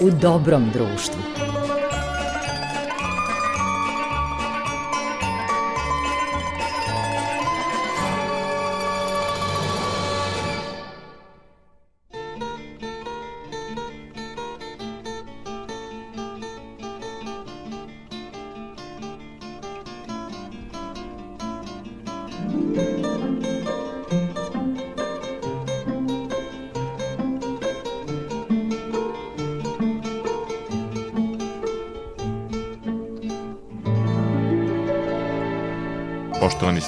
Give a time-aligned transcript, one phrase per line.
[0.00, 1.27] u dobrom društvu.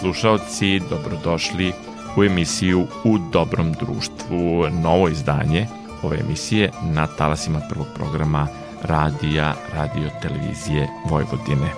[0.01, 1.73] Slušaoci, dobrodošli
[2.17, 5.67] u emisiju U dobrom društvu, novo izdanje
[6.03, 8.49] ove emisije na talasima prvog programa
[8.83, 11.71] radija, radio, televizije Vojvodine.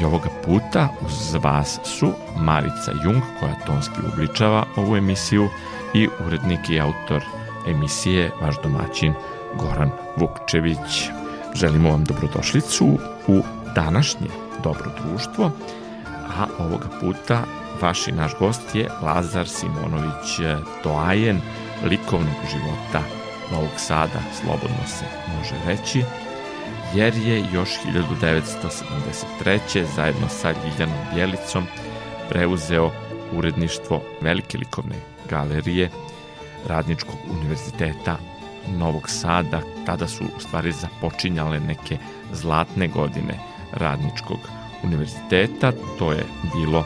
[0.00, 5.48] I ovoga puta uz vas su Marica Jung, koja tonski ubličava ovu emisiju,
[5.94, 7.24] i urednik i autor
[7.68, 9.14] emisije, vaš domaćin
[9.54, 11.10] Goran Vukčević.
[11.54, 13.42] Želimo vam dobrodošlicu u
[13.74, 14.28] današnje
[14.64, 15.50] dobro društvo,
[16.28, 17.42] a ovoga puta
[17.82, 20.40] vaš i naš gost je Lazar Simonović
[20.82, 21.40] Toajen
[21.84, 23.02] likovnog života
[23.52, 25.04] Novog Sada, slobodno se
[25.38, 26.02] može reći,
[26.94, 27.68] jer je još
[29.38, 29.84] 1973.
[29.96, 31.66] zajedno sa Ljiljanom Bjelicom
[32.28, 32.90] preuzeo
[33.32, 34.96] uredništvo Velike likovne
[35.30, 35.90] galerije
[36.66, 38.16] Radničkog univerziteta
[38.78, 39.60] Novog Sada.
[39.86, 41.98] Tada su u stvari započinjale neke
[42.32, 43.38] zlatne godine
[43.72, 44.38] Radničkog
[44.86, 45.72] univerziteta.
[45.98, 46.84] To je bilo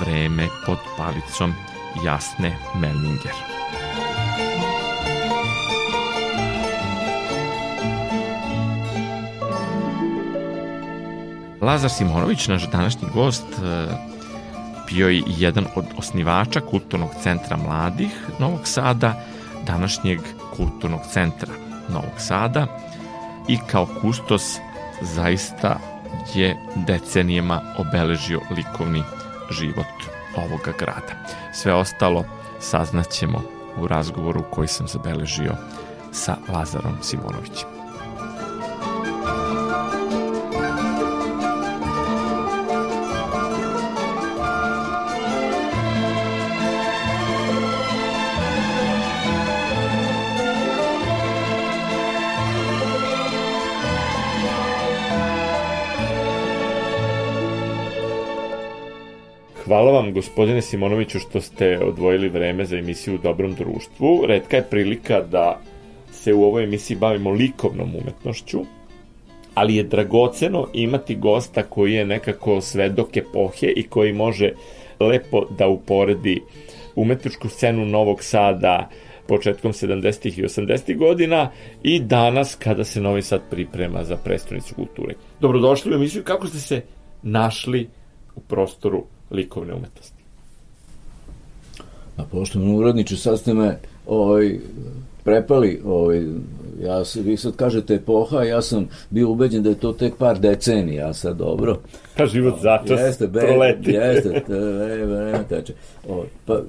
[0.00, 1.54] vreme pod palicom
[2.04, 3.32] Jasne Melminger.
[11.60, 13.44] Lazar Simonović, naš današnji gost,
[14.90, 19.24] bio je jedan od osnivača Kulturnog centra mladih Novog Sada,
[19.66, 20.20] današnjeg
[20.56, 21.52] Kulturnog centra
[21.88, 22.66] Novog Sada
[23.48, 24.42] i kao kustos
[25.02, 25.93] zaista
[26.34, 29.02] je decenijema obeležio likovni
[29.50, 29.94] život
[30.36, 31.12] ovoga grada.
[31.52, 32.24] Sve ostalo
[32.60, 33.42] saznaćemo
[33.76, 35.54] u razgovoru koji sam zabeležio
[36.12, 37.73] sa Lazarom Simonovićem.
[60.14, 64.24] Gospodine Simonoviću, što ste odvojili vreme za emisiju u Dobrom društvu.
[64.26, 65.60] Redka je prilika da
[66.12, 68.60] se u ovoj emisiji bavimo likovnom umetnošću,
[69.54, 74.52] ali je dragoceno imati gosta koji je nekako svedok epohe i koji može
[75.00, 76.40] lepo da uporedi
[76.96, 78.88] umetničku scenu Novog Sada
[79.26, 80.40] početkom 70.
[80.40, 80.96] i 80.
[80.96, 81.50] godina
[81.82, 85.14] i danas kada se Novi Sad priprema za prestonicu kulture.
[85.40, 86.22] Dobrodošli u emisiju.
[86.24, 86.82] Kako ste se
[87.22, 87.88] našli
[88.36, 89.04] u prostoru
[89.34, 90.22] likovne umetnosti.
[92.16, 94.58] A poštovno uradniče, sad ste me ovaj,
[95.24, 96.26] prepali, ovaj,
[96.82, 100.38] ja se, vi sad kažete epoha, ja sam bio ubeđen da je to tek par
[100.38, 101.78] decenija, a sad dobro.
[102.16, 103.90] Pa život začas jeste, be, proleti.
[103.90, 105.72] Jeste, vreme teče.
[106.08, 106.60] O, pa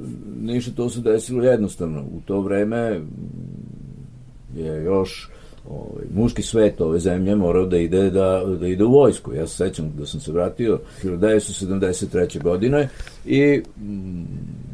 [0.42, 2.02] ništa to se desilo jednostavno.
[2.02, 3.02] U to vreme
[4.56, 5.30] je još
[5.70, 9.34] ovaj, muški svet ove zemlje morao da ide, da, da ide u vojsku.
[9.34, 12.44] Ja se sećam da sam se vratio 1973.
[12.44, 12.90] godine
[13.26, 14.24] i mm,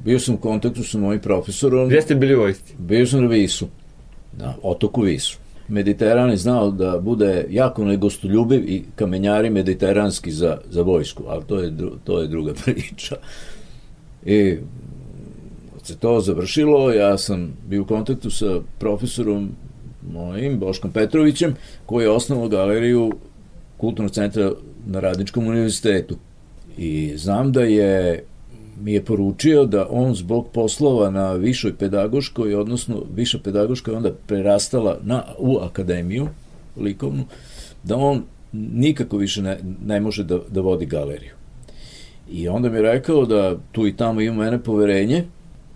[0.06, 1.88] bio sam u kontaktu sa mojim profesorom.
[1.88, 2.76] Gde ste bili u vojsci?
[2.78, 3.68] Bio sam na Visu,
[4.38, 5.38] na otoku Visu.
[5.68, 11.60] Mediteran je znao da bude jako negostoljubiv i kamenjari mediteranski za, za vojsku, ali to
[11.60, 13.16] je, to je druga priča.
[14.26, 14.58] I
[15.84, 19.50] se to završilo, ja sam bio u kontaktu sa profesorom
[20.14, 23.12] mojim, Boškom Petrovićem, koji je osnovao galeriju
[23.78, 24.52] Kulturnog centra
[24.86, 26.18] na Radničkom univerzitetu.
[26.78, 28.24] I znam da je
[28.84, 34.12] mi je poručio da on zbog poslova na višoj pedagoškoj, odnosno viša pedagoška je onda
[34.28, 36.28] prerastala na, u akademiju
[36.78, 37.26] likovnu,
[37.84, 41.32] da on nikako više ne, ne može da, da vodi galeriju.
[42.32, 45.24] I onda mi je rekao da tu i tamo ima mene poverenje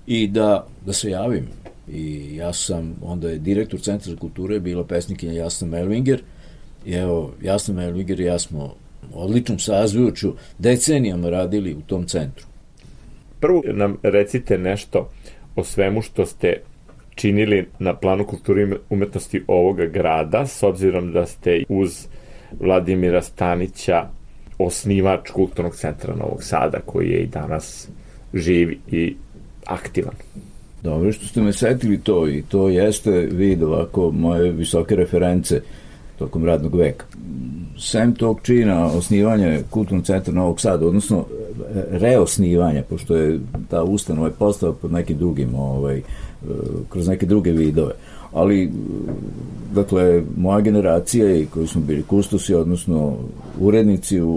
[0.08, 1.48] i da, da se javim
[1.92, 6.22] i ja sam, onda je direktor Centra za kulture bila pesnikinja Jasna Melvinger
[6.86, 8.76] i evo, Jasna Melvinger i ja smo
[9.14, 12.46] odličnom sazvujuću decenijama radili u tom centru.
[13.40, 15.12] Prvo nam recite nešto
[15.56, 16.62] o svemu što ste
[17.16, 22.08] činili na planu kulture i umetnosti ovoga grada, s obzirom da ste uz
[22.60, 24.08] Vladimira Stanića
[24.58, 27.90] osnivač Kulturnog centra Novog Sada, koji je i danas
[28.34, 29.16] živ i
[29.66, 30.14] aktivan.
[30.86, 35.62] Dobro što ste me setili to i to jeste vid ovako moje visoke reference
[36.20, 37.06] tokom radnog veka.
[37.80, 41.26] Sem tog čina osnivanja Kulturnog centra Novog Sada, odnosno
[41.92, 43.40] reosnivanja, pošto je
[43.70, 46.02] ta ustanova je postala pod nekim drugim, ovaj,
[46.90, 47.94] kroz neke druge vidove.
[48.34, 48.72] Ali,
[49.74, 53.18] dakle, moja generacija i koji smo bili kustosi, odnosno
[53.60, 54.28] urednici u,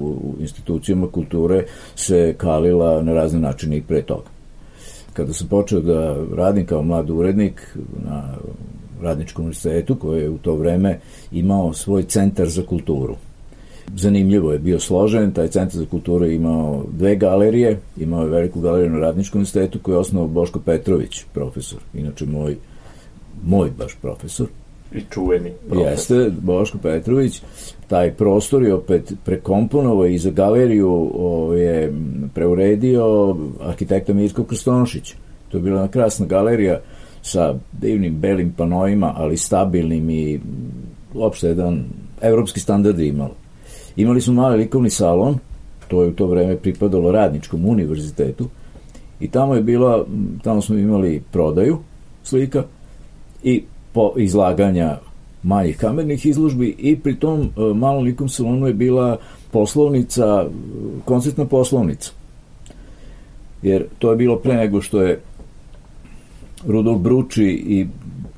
[0.00, 1.64] u institucijama kulture,
[1.96, 4.39] se kalila na razne načine i pre toga.
[5.20, 8.34] Kada sam počeo da radim kao mlad urednik na
[9.02, 10.98] radničkom univerzitetu, koji je u to vreme
[11.32, 13.16] imao svoj centar za kulturu.
[13.96, 18.60] Zanimljivo je bio složen, taj centar za kulturu je imao dve galerije, imao je veliku
[18.60, 22.56] galeriju na radničkom univerzitetu koju je osnovao Boško Petrović, profesor, inače moj,
[23.44, 24.46] moj baš profesor.
[24.92, 25.90] I čuveni profesor.
[25.90, 27.42] Jeste, Boško Petrović.
[27.88, 31.10] Taj prostor je opet prekomponovao i za galeriju
[31.56, 31.92] je
[32.34, 35.14] preuredio arhitekta Mirko Krstonošić.
[35.48, 36.80] To je bila jedna krasna galerija
[37.22, 40.40] sa divnim belim panoima, ali stabilnim i
[41.14, 41.84] uopšte jedan
[42.22, 43.14] evropski standard je.
[43.96, 45.38] Imali smo mali likovni salon,
[45.88, 48.48] to je u to vreme pripadalo radničkom univerzitetu,
[49.20, 50.06] i tamo je bila,
[50.42, 51.78] tamo smo imali prodaju
[52.22, 52.64] slika
[53.42, 54.98] i po izlaganja
[55.42, 59.16] manjih kamernih izložbi i pri tom e, malom likom salonu je bila
[59.50, 60.46] poslovnica,
[61.04, 62.10] koncertna poslovnica.
[63.62, 65.20] Jer to je bilo pre nego što je
[66.66, 67.86] Rudolf Bruči i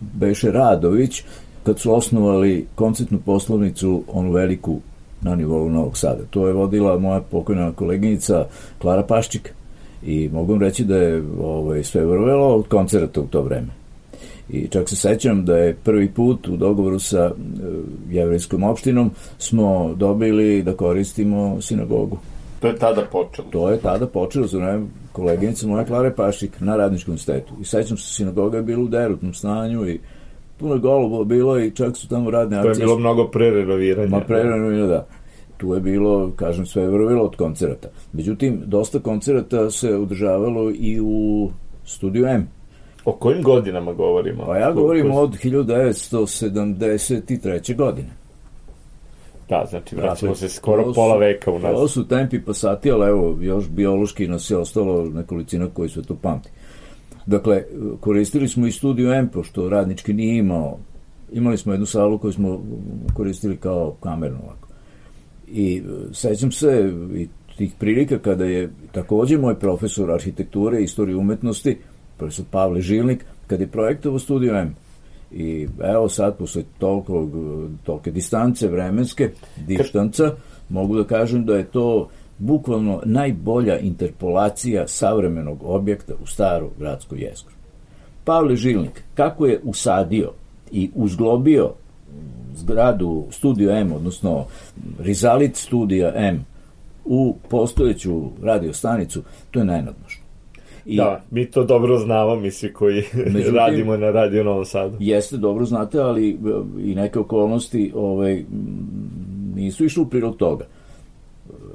[0.01, 1.23] Beše Radović,
[1.63, 4.81] kad su osnovali koncertnu poslovnicu, onu veliku
[5.21, 6.23] na nivou Novog Sada.
[6.31, 8.47] To je vodila moja pokojna koleginica
[8.79, 9.55] Klara Paščik
[10.07, 13.82] i mogu reći da je ovaj, sve vrvelo od koncerta u to vreme.
[14.51, 17.35] I čak se sećam da je prvi put u dogovoru sa uh,
[18.11, 22.19] jevrijskom opštinom smo dobili da koristimo sinagogu.
[22.61, 23.49] To je tada počelo.
[23.51, 27.55] To je tada počelo za vreme koleginice moja Klare Pašik na radničkom stetu.
[27.61, 30.01] I sećam se, sinagoga je bila u derutnom stanju i
[30.59, 32.75] puno golobo bilo i čak su tamo radne akcije.
[32.75, 34.09] To je bilo mnogo prerenoviranja.
[34.09, 35.07] Ma prerenoviranja, da.
[35.57, 37.89] Tu je bilo, kažem, sve vrvilo od koncerata.
[38.13, 41.51] Međutim, dosta koncerata se održavalo i u
[41.85, 42.49] studiju M.
[43.05, 44.47] O kojim godinama govorimo?
[44.47, 47.77] Pa ja govorim od 1973.
[47.77, 48.09] godine.
[49.49, 51.73] Da, znači vraćamo dakle, se skoro su, pola veka u nas.
[51.73, 56.17] To su tempi pasati, ali evo, još biološki nas je ostalo nekolicina koji su to
[56.17, 56.51] pamti.
[57.27, 57.65] Dakle,
[58.01, 60.79] koristili smo i studiju M, pošto radnički nije imao.
[61.33, 62.63] Imali smo jednu salu koju smo
[63.15, 64.69] koristili kao kamernu ovako.
[65.49, 65.81] I e,
[66.15, 71.79] sećam se i tih prilika kada je takođe moj profesor arhitekture i istorije umetnosti,
[72.17, 74.75] profesor Pavle Žilnik, kada je projektovao studiju M,
[75.35, 77.29] I evo sad, posle toliko,
[77.85, 79.31] tolike distance vremenske,
[79.67, 80.35] dištanca,
[80.69, 87.55] mogu da kažem da je to bukvalno najbolja interpolacija savremenog objekta u staru gradsku jeskru.
[88.25, 90.33] Pavle Žilnik, kako je usadio
[90.73, 91.73] i uzglobio
[92.55, 94.47] zgradu Studio M, odnosno
[94.99, 96.45] Rizalit Studija M,
[97.05, 100.22] u postojeću radiostanicu, to je najnadnošno.
[100.87, 104.97] I, da, mi to dobro znamo, mi svi koji međutim, radimo na Radio Novom Sadu.
[105.01, 106.35] Jeste, dobro znate, ali e,
[106.85, 108.45] i neke okolnosti ovaj,
[109.55, 110.65] nisu išli u prilog toga.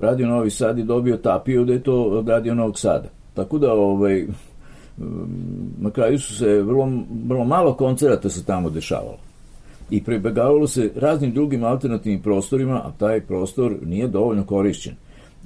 [0.02, 3.10] Radio Novi Sad je dobio tapiju da je to od Radio Novog Sada.
[3.34, 4.26] Tako da, ovaj,
[5.80, 6.90] na kraju su se vrlo,
[7.28, 9.18] vrlo malo koncerata se tamo dešavalo.
[9.90, 14.96] I prebegavalo se raznim drugim alternativnim prostorima, a taj prostor nije dovoljno korišćen.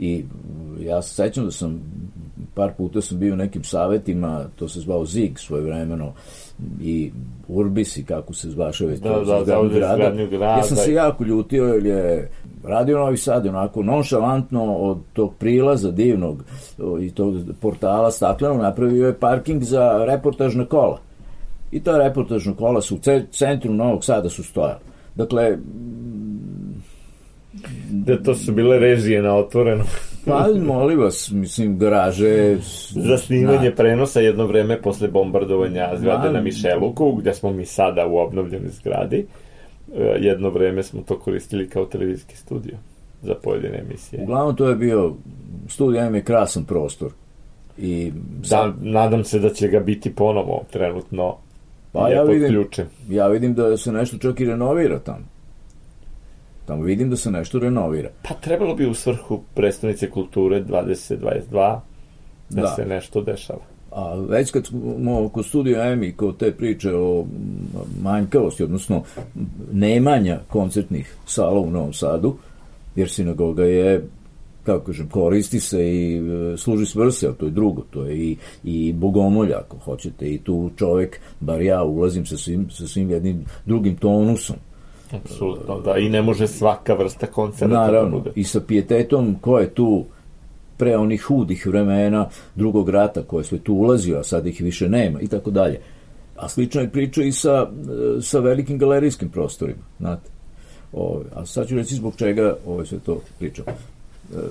[0.01, 0.25] I
[0.79, 1.81] ja se sećam da sam
[2.53, 6.13] par puta sam bio u nekim savetima, to se zvao ZIG svoje vremeno,
[6.81, 7.11] i
[7.47, 10.25] Urbis i kako se zvaše već da, to da, da, grada.
[10.25, 10.45] grada.
[10.45, 12.29] Ja sam se jako ljutio jer je
[12.63, 16.43] Radio Novi Sad onako nonšalantno od tog prilaza divnog
[17.01, 20.99] i tog portala staklenog napravio je parking za reportažna kola.
[21.71, 22.99] I ta reportažna kola su u
[23.31, 24.79] centru Novog Sada su stojala.
[25.15, 25.57] Dakle,
[27.89, 29.83] da to su bile režije na otvoreno.
[30.25, 32.57] pa, molim vas, mislim, garaže...
[32.89, 33.75] Za snimanje na...
[33.75, 38.69] prenosa jedno vreme posle bombardovanja zgrade na, na Mišeluku, gde smo mi sada u obnovljenoj
[38.69, 39.25] zgradi,
[39.95, 42.77] e, jedno vreme smo to koristili kao televizijski studio
[43.21, 44.23] za pojedine emisije.
[44.23, 45.13] Uglavnom, to je bio,
[45.67, 47.11] studio M je krasan prostor.
[47.77, 48.75] I da, sad...
[48.75, 51.37] da, nadam se da će ga biti ponovo trenutno
[51.91, 52.65] pa ja vidim,
[53.09, 55.25] ja vidim da se nešto čak i renovira tamo.
[56.71, 58.09] Tamo vidim da se nešto renovira.
[58.23, 61.81] Pa trebalo bi u svrhu predstavnice kulture 2022 da,
[62.49, 63.59] da se nešto dešava.
[63.91, 67.25] A već kad smo kod studija M i kod te priče o
[68.01, 69.03] manjkavosti, odnosno
[69.71, 72.35] nemanja koncertnih sala u Novom Sadu,
[72.95, 74.07] jer sinagoga je
[74.63, 78.37] kako kažem, koristi se i e, služi svrse, ali to je drugo, to je i,
[78.63, 83.45] i bogomolja, ako hoćete, i tu čovek, bar ja, ulazim sa svim, sa svim jednim
[83.65, 84.55] drugim tonusom.
[85.13, 88.31] Apsolutno, da, i ne može svaka vrsta koncerta da Naravno, da bude.
[88.35, 90.05] i sa pijetetom, ko je tu
[90.77, 95.21] pre onih hudih vremena drugog rata koje sve tu ulazio, a sad ih više nema
[95.21, 95.79] i tako dalje.
[96.37, 97.69] A slično je priča i sa,
[98.17, 100.29] e, sa velikim galerijskim prostorima, znate.
[100.93, 103.65] Ove, a sad ću reći zbog čega ovo sve to pričam.
[103.67, 103.73] E,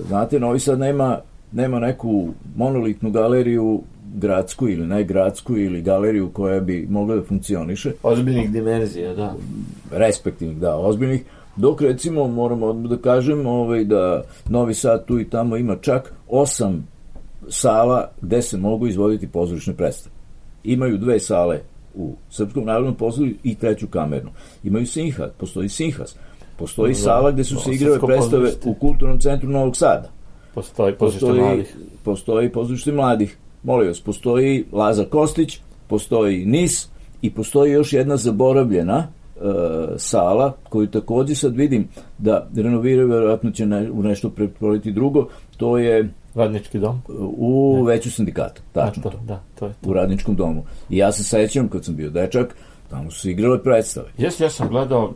[0.07, 1.19] znate, Novi Sad nema,
[1.51, 3.81] nema neku monolitnu galeriju
[4.15, 7.91] gradsku ili najgradsku ili galeriju koja bi mogla da funkcioniše.
[8.03, 9.35] Ozbiljnih dimenzija, da.
[9.91, 11.23] Respektivnih, da, ozbiljnih.
[11.55, 16.87] Dok recimo moramo da kažem ovaj, da Novi Sad tu i tamo ima čak osam
[17.49, 20.15] sala gde se mogu izvoditi pozorišne predstave.
[20.63, 21.59] Imaju dve sale
[21.95, 24.29] u Srpskom narodnom pozorištu i treću kamernu.
[24.63, 26.15] Imaju Sinhas, postoji Sinhas.
[26.57, 30.09] Postoji da, sala gde su se igrale predstave u Kulturnom centru Novog Sada.
[30.53, 31.75] Postoji pozorište postoji, mladih.
[32.03, 33.37] Postoji pozorište mladih.
[33.63, 36.89] Molim vas, postoji Laza Kostić, postoji NIS
[37.21, 39.41] i postoji još jedna zaboravljena e,
[39.97, 41.87] sala koju takođe sad vidim
[42.17, 45.27] da renoviraju, verovatno će ne, u nešto pretvoriti drugo,
[45.57, 47.01] to je Radnički dom?
[47.37, 47.91] U ne.
[47.91, 49.89] veću sindikatu, tačno da, to, Da, to je to.
[49.89, 50.63] U radničkom domu.
[50.89, 52.55] I ja se sećam kad sam bio dečak,
[52.91, 54.07] Tamo su igrale predstave.
[54.17, 55.13] Jes, ja sam gledao,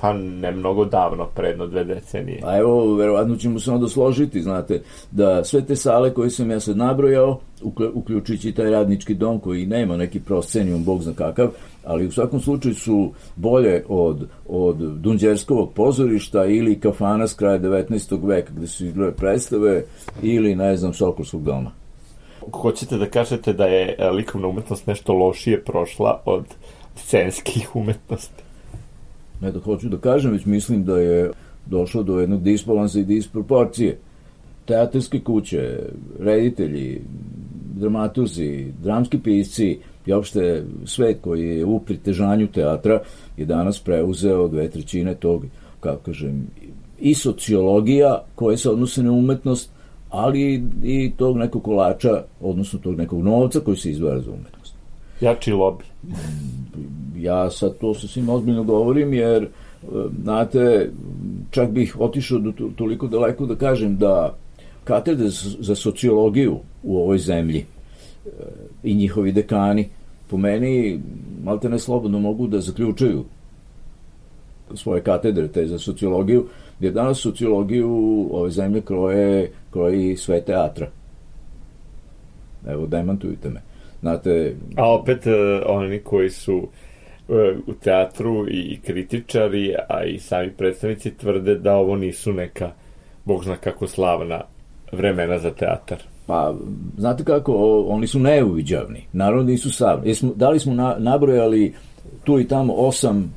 [0.00, 2.40] pa ne mnogo davno, predno dve decenije.
[2.44, 6.60] A evo, verovatno ćemo se onda složiti, znate, da sve te sale koje sam ja
[6.60, 7.40] sad nabrojao,
[7.94, 11.48] uključujući taj radnički dom koji nema neki proscenijum, bog zna kakav,
[11.84, 18.26] ali u svakom slučaju su bolje od, od Dunđerskovog pozorišta ili kafana s kraja 19.
[18.26, 19.84] veka gde su igrale predstave
[20.22, 21.70] ili, ne znam, Sokolskog doma.
[22.52, 26.44] Hoćete da kažete da je likovna umetnost nešto lošije prošla od
[26.96, 28.42] scenskih umetnosti.
[29.40, 31.30] Ne da hoću da kažem, već mislim da je
[31.66, 33.98] došlo do jednog disbalansa i disproporcije.
[34.64, 35.78] Teatarske kuće,
[36.20, 37.00] reditelji,
[37.74, 43.00] dramaturzi, dramski pisci i opšte svet koji je u pritežanju teatra
[43.36, 45.44] je danas preuzeo dve trećine tog,
[45.80, 46.46] kako kažem,
[47.00, 49.70] i sociologija koje se odnose na umetnost,
[50.10, 54.55] ali i tog nekog kolača, odnosno tog nekog novca koji se izdvaja za umetnost.
[55.20, 55.84] Jači lobi.
[57.16, 59.48] Ja sad to sa svim ozbiljno govorim, jer, e,
[60.22, 60.90] znate,
[61.50, 64.36] čak bih otišao do toliko daleko da kažem da
[64.84, 65.28] katedre
[65.60, 68.30] za sociologiju u ovoj zemlji e,
[68.82, 69.88] i njihovi dekani
[70.30, 71.00] po meni
[71.44, 73.24] malte ne slobodno mogu da zaključaju
[74.74, 76.46] svoje katedre te za sociologiju,
[76.80, 77.90] jer danas sociologiju
[78.32, 80.90] ove zemlje kroje, kroji sve teatra.
[82.66, 83.62] Evo, demantujte me.
[84.00, 84.56] Znate...
[84.76, 85.32] A opet uh,
[85.66, 87.36] oni koji su uh,
[87.66, 92.70] u teatru i kritičari, a i sami predstavnici tvrde da ovo nisu neka,
[93.24, 94.40] bog zna kako slavna
[94.92, 95.98] vremena za teatar.
[96.26, 96.54] Pa,
[96.98, 99.06] znate kako, o, oni su neuviđavni.
[99.12, 100.08] Naravno da nisu savni.
[100.08, 101.74] Jesmo, da li smo na, nabrojali
[102.24, 103.34] tu i tamo osam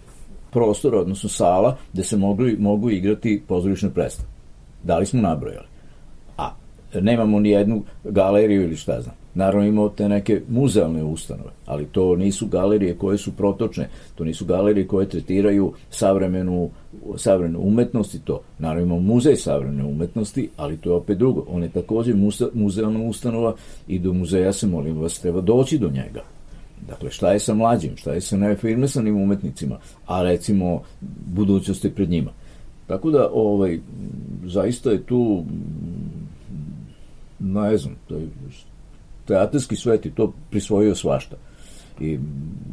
[0.52, 4.30] prostora, odnosno sala, gde se mogli, mogu igrati pozorišne predstave?
[4.84, 5.68] Da li smo nabrojali?
[6.38, 6.52] A,
[6.94, 9.16] nemamo ni jednu galeriju ili šta znam.
[9.34, 14.46] Naravno imamo te neke muzealne ustanove, ali to nisu galerije koje su protočne, to nisu
[14.46, 16.70] galerije koje tretiraju savremenu,
[17.18, 18.42] savremenu umetnost i to.
[18.60, 21.46] Naravno imamo muzej savremene umetnosti, ali to je opet drugo.
[21.50, 22.14] On je takođe
[22.54, 23.56] muzealna ustanova
[23.88, 26.24] i do muzeja se, molim vas, treba doći do njega.
[26.88, 30.82] Dakle, šta je sa mlađim, šta je sa neafirmisanim umetnicima, a recimo
[31.26, 32.32] budućnost je pred njima.
[32.88, 33.80] Tako da, ovaj,
[34.46, 35.44] zaista je tu
[37.40, 38.28] ne znam, to je
[39.30, 41.36] teatarski svet je to prisvojio svašta.
[42.02, 42.18] I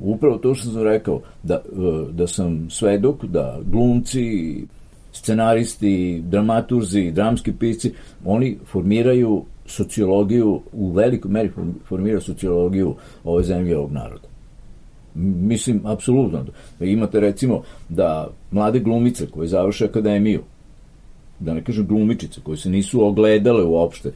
[0.02, 4.56] upravo to što sam rekao, da, e, da sam svedok, da glumci,
[5.12, 7.92] scenaristi, dramaturzi, dramski pisci,
[8.24, 11.50] oni formiraju sociologiju, u velikoj meri
[11.88, 12.94] formiraju sociologiju
[13.24, 14.28] ove zemlje ovog naroda.
[15.14, 16.44] Mislim, apsolutno.
[16.80, 20.42] Imate recimo da mlade glumice koje završe akademiju,
[21.40, 24.12] da ne kažem glumičice, koje se nisu ogledale uopšte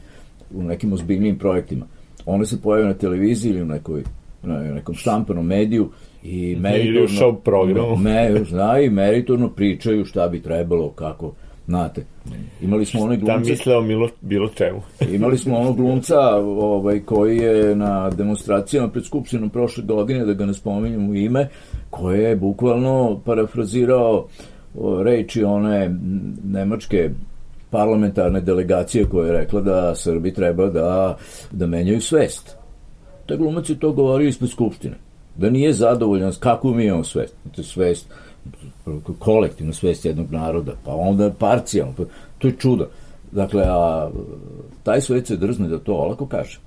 [0.53, 1.85] u nekim ozbiljnim projektima,
[2.25, 4.03] one se pojave na televiziji ili u nekoj
[4.43, 5.89] na nekom štampanom mediju
[6.23, 7.95] i meritorno programu.
[7.95, 11.33] Me, zna, i meritorno pričaju šta bi trebalo, kako,
[11.67, 12.05] znate.
[12.61, 13.39] Imali smo onaj glumca...
[13.39, 14.81] Šta misle o bilo, bilo čemu?
[15.15, 20.45] imali smo onog glumca ovaj, koji je na demonstracijama pred Skupštinom prošle godine, da ga
[20.45, 21.47] ne spominjem u ime,
[21.89, 24.27] koji je bukvalno parafrazirao
[25.03, 25.95] reči one
[26.43, 27.09] nemačke
[27.71, 31.17] parlamentarne delegacije koja je rekla da Srbi treba da,
[31.51, 32.55] da menjaju svest.
[33.25, 34.95] Taj glumac je to govorio ispred Skupštine.
[35.35, 37.35] Da nije zadovoljan kako mi imamo svest.
[37.63, 38.07] Svest,
[39.19, 41.93] kolektivna svest jednog naroda, pa onda parcijalno.
[41.97, 42.03] Pa,
[42.37, 42.87] to je čudo.
[43.31, 44.09] Dakle, a
[44.83, 46.59] taj svet se drzne da to olako kaže.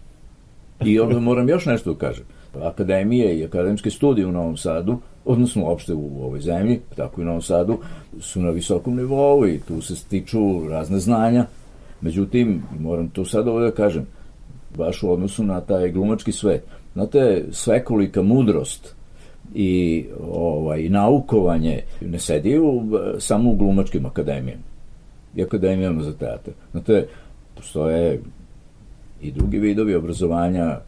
[0.84, 2.24] I onda moram još nešto da kažem.
[2.62, 7.26] Akademije i akademske studije u Novom Sadu, odnosno uopšte u ovoj zemlji, tako i u
[7.26, 7.78] Novom Sadu,
[8.20, 11.46] su na visokom nivou i tu se stiču razne znanja.
[12.00, 14.06] Međutim, moram to sad ovdje da kažem,
[14.76, 16.64] baš u odnosu na taj glumački svet.
[16.92, 18.94] Znate, svekolika mudrost
[19.54, 22.82] i ovaj, naukovanje ne sedi u,
[23.18, 24.62] samo u glumačkim akademijama
[25.36, 26.50] i akademijama za teatr.
[26.72, 27.06] Znate,
[27.56, 28.20] postoje
[29.22, 30.80] i drugi vidovi obrazovanja,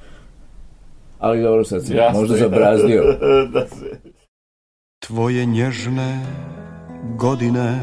[1.18, 2.20] ali dobro sad sam Jasne.
[2.20, 3.02] možda zabrazdio.
[3.52, 4.15] da se...
[5.06, 6.26] Tvoje nježne
[7.16, 7.78] godine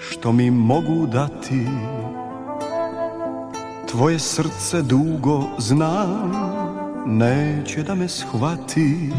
[0.00, 1.66] što mi mogu dati.
[3.90, 6.32] Tvoje srce dugo znam
[7.06, 9.10] neće da me shvati.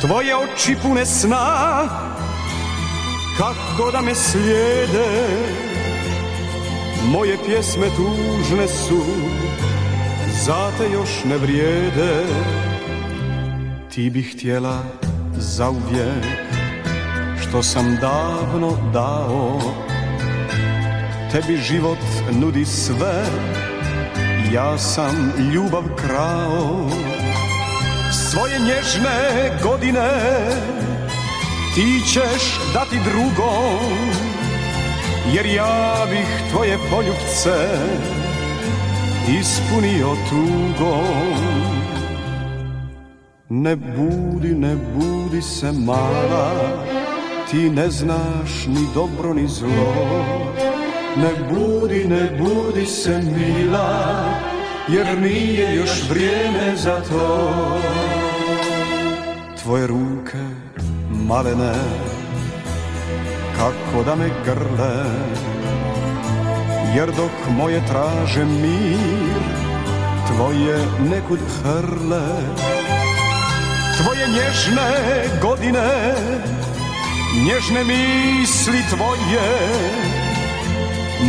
[0.00, 1.88] Tvoje oči pune sna
[3.38, 5.26] kako da me slijede.
[7.12, 9.00] Moje pjesme tužne su
[10.44, 12.24] Zate još ne vrijede
[13.94, 14.82] Ti bi htjela
[15.36, 16.24] zauvijek
[17.42, 19.60] Što sam davno dao.
[21.32, 21.98] Tebi život
[22.40, 23.24] nudi sve
[24.52, 26.88] Ja sam ljubav krao.
[28.30, 30.10] Svoje nježne godine
[31.74, 34.10] Ti ćeš dati drugom
[35.34, 37.78] Jer ja bih tvoje poljubce
[39.40, 41.93] Ispunio tugom
[43.54, 46.50] Ne budi, ne budi se mala
[47.50, 49.94] Ti ne znaš ni dobro ni zlo.
[51.16, 54.24] Ne budi, ne budi se mila
[54.88, 57.58] Jer nije još vrijeme za to.
[59.62, 60.44] Tvoje ruke
[61.10, 61.74] malene
[63.56, 65.04] Kako da me grle
[66.96, 69.44] Jer dok moje traže mir
[70.26, 70.78] Tvoje
[71.10, 72.26] nekud hrle
[74.02, 74.92] Tvoje nježne
[75.42, 76.14] godine
[77.44, 79.68] Nježne misli tvoje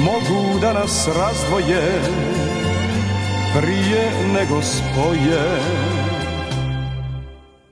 [0.04, 2.02] Mogu da nas razdvoje
[3.54, 5.60] Prije nego spoje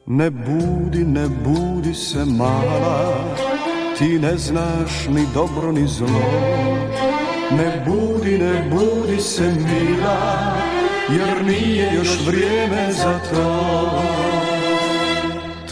[0.05, 3.13] Ne budi, ne budi se mala,
[3.97, 6.23] ti ne znaš ni dobro ni zlo.
[7.51, 10.55] Ne budi, ne budi se mila,
[11.09, 14.52] jer nije još vrijeme za to.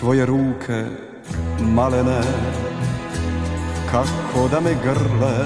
[0.01, 0.85] Tvoje ruke
[1.59, 2.21] malene,
[3.91, 5.37] kako da me grle,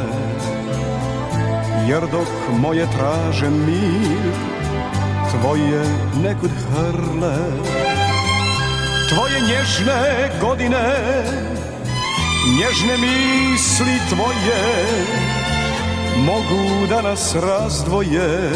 [1.87, 2.27] jer dok
[2.59, 4.31] moje traže mir,
[5.31, 5.83] tvoje
[6.23, 7.35] nekud hrle.
[9.09, 10.95] Tvoje nježne godine
[12.57, 14.85] Nježne misli tvoje
[16.17, 18.51] Mogu da nas razdvoje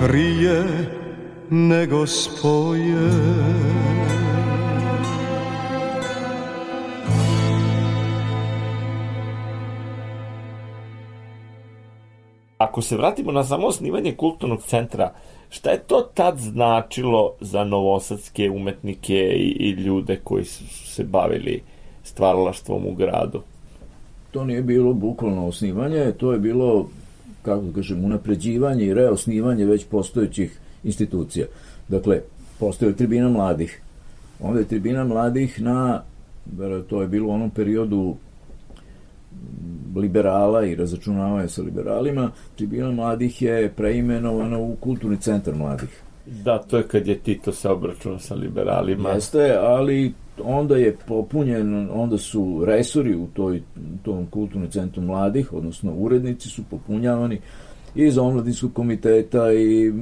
[0.00, 0.64] Prije
[1.50, 3.10] nego spoje
[12.58, 15.12] Ako se vratimo na samo osnivanje kulturnog centra,
[15.50, 21.62] šta je to tad značilo za novosadske umetnike i, i ljude koji su se bavili
[22.04, 23.40] stvaralaštvom u gradu?
[24.30, 26.88] To nije bilo bukvalno osnivanje, to je bilo,
[27.42, 31.46] kako da kažem, unapređivanje i reosnivanje već postojećih institucija.
[31.88, 32.20] Dakle,
[32.58, 33.80] postoje tribina mladih.
[34.40, 36.02] Onda je tribina mladih na,
[36.88, 38.16] to je bilo u onom periodu
[39.96, 46.02] liberala i razačunavanja sa liberalima, tribina mladih je preimenovana u kulturni centar mladih.
[46.26, 49.08] Da, to je kad je Tito se obračunao sa liberalima.
[49.08, 50.12] Jeste, ali
[50.44, 53.62] onda je popunjen, onda su resori u toj,
[54.02, 57.40] tom kulturnom centru mladih, odnosno urednici su popunjavani
[57.94, 59.92] iz omladinskog komiteta i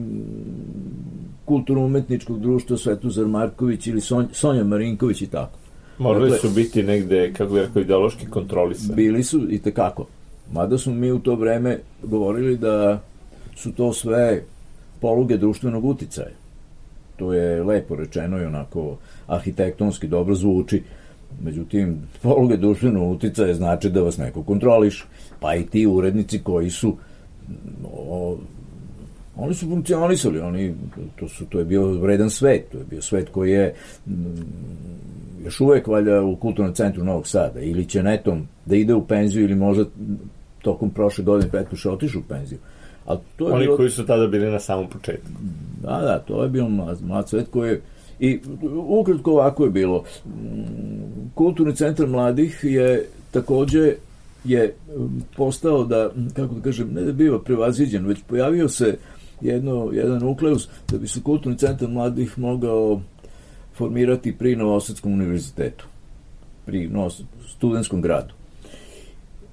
[1.44, 4.00] kulturno-umetničkog društva Svetozar Marković ili
[4.32, 5.58] Sonja Marinković i tako.
[5.98, 8.94] Morali dakle, su biti negde, kako bih rekao, ideološki kontrolisani.
[8.94, 10.06] Bili su i tekako.
[10.52, 13.00] Mada smo mi u to vreme govorili da
[13.56, 14.42] su to sve
[15.00, 16.34] poluge društvenog uticaja.
[17.16, 18.96] To je lepo rečeno i onako
[19.26, 20.82] arhitektonski dobro zvuči.
[21.42, 25.06] Međutim, poluge društvenog uticaja znači da vas neko kontroliš.
[25.40, 26.96] Pa i ti urednici koji su
[27.92, 28.38] o,
[29.36, 30.74] oni su funkcionisali, oni,
[31.16, 33.74] to, su, to je bio vredan svet, to je bio svet koji je
[35.44, 39.44] još uvek valja u kulturnom centru Novog Sada ili će netom da ide u penziju
[39.44, 39.84] ili možda
[40.62, 42.58] tokom prošle godine Petruša otišu u penziju.
[43.06, 43.76] Ali to je Oni bilo...
[43.76, 45.28] koji su tada bili na samom početku.
[45.82, 47.80] Da, da, to je bilo mlad, mlad svet koji je
[48.20, 48.40] I
[48.86, 50.04] ukratko ovako je bilo.
[51.34, 53.94] Kulturni centar mladih je takođe
[54.50, 54.74] je
[55.36, 58.98] postao da, kako da kažem, ne da biva prevaziđen, već pojavio se
[59.40, 63.00] jedno, jedan nukleus da bi se kulturni centar mladih mogao
[63.74, 65.84] formirati pri Novosadskom univerzitetu,
[66.66, 66.90] pri
[67.48, 68.34] studentskom gradu.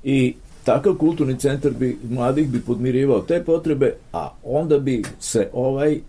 [0.04, 6.00] I takav kulturni centar bi mladih bi podmirivao te potrebe, a onda bi se ovaj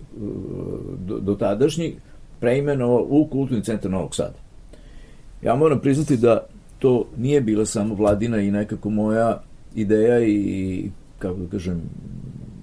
[1.06, 1.94] do, do tadašnji
[2.40, 4.38] preimenovao u kulturni centar Novog Sada.
[5.42, 6.46] Ja moram priznati da
[6.78, 9.42] to nije bila samo vladina i nekako moja
[9.74, 11.82] ideja i, kako da kažem,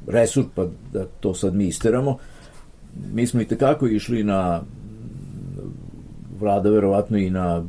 [0.07, 2.17] resurs, pa da to sad mi isteramo.
[3.13, 4.61] Mi smo i tekako išli na
[6.39, 7.63] vlada verovatno i na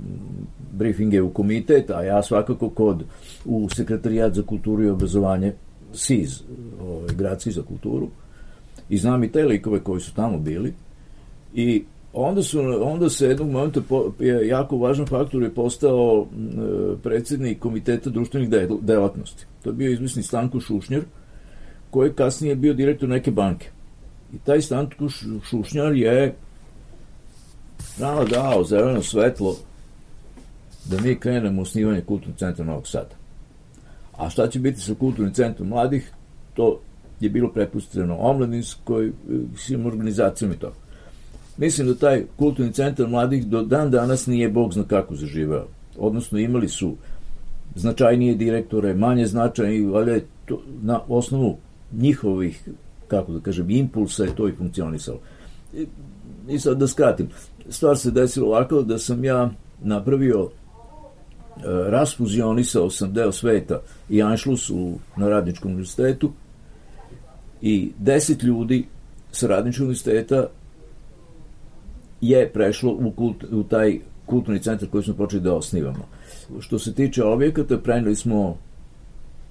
[0.72, 3.04] briefinge u komitet, a ja svakako kod
[3.44, 5.52] u sekretarijat za kulturu i obrazovanje
[5.92, 6.42] SIZ,
[6.82, 8.08] ovaj, gradski za kulturu,
[8.88, 10.72] i znam i te likove koji su tamo bili,
[11.54, 16.96] i onda, su, onda se jednog momenta po, je jako važan faktor je postao e,
[17.02, 18.48] predsednik komiteta društvenih
[18.80, 19.46] delatnosti.
[19.62, 21.02] To je bio izmisni Stanko Šušnjar,
[21.90, 23.70] koji je kasnije bio direktor neke banke.
[24.34, 25.08] I taj Stanko
[25.50, 26.34] Šušnjar je
[27.98, 29.56] nama dao zeleno svetlo
[30.84, 33.14] da mi krenemo u snivanje kulturnog centra Novog Sada.
[34.16, 36.12] A šta će biti sa kulturnim centrom mladih,
[36.54, 36.80] to
[37.20, 39.12] je bilo prepusteno omladinskoj
[39.56, 40.72] svim organizacijama i to.
[41.56, 45.66] Mislim da taj kulturni centar mladih do dan danas nije bog zna kako zaživao.
[45.98, 46.94] Odnosno imali su
[47.74, 51.56] značajnije direktore, manje značajni, ali je to na osnovu
[51.92, 52.68] njihovih,
[53.08, 55.20] kako da kažem, impulsa je to i funkcionisalo.
[55.74, 55.86] I,
[56.48, 57.28] i sad da skratim,
[57.68, 59.50] stvar se desila ovako da sam ja
[59.82, 66.32] napravio e, rasfuzionisao sam deo sveta i Anšlus u, na Radničkom univerzitetu
[67.62, 68.86] i deset ljudi
[69.32, 70.46] sa Radničkog univerziteta
[72.28, 76.08] je prešlo u, kult, u taj kulturni centar koji smo počeli da osnivamo.
[76.60, 78.56] Što se tiče objekata, preneli smo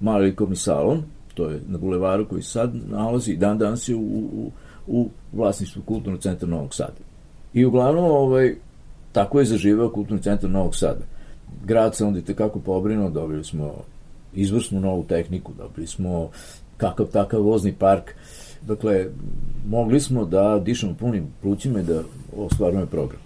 [0.00, 1.02] mali likovni salon,
[1.34, 4.50] to je na bulevaru koji sad nalazi, dan danas je u, u,
[4.86, 6.98] u vlasništvu kulturnog centra Novog Sada.
[7.54, 8.54] I uglavnom, ovaj,
[9.12, 11.04] tako je zaživao kulturni centar Novog Sada.
[11.64, 13.74] Grad se onda kako pobrinuo, dobili smo
[14.34, 16.30] izvrsnu novu tehniku, dobili smo
[16.76, 18.14] kakav takav vozni park,
[18.66, 19.06] dakle,
[19.66, 22.02] mogli smo da dišemo punim plućima i da
[22.36, 23.20] ostvarujemo program.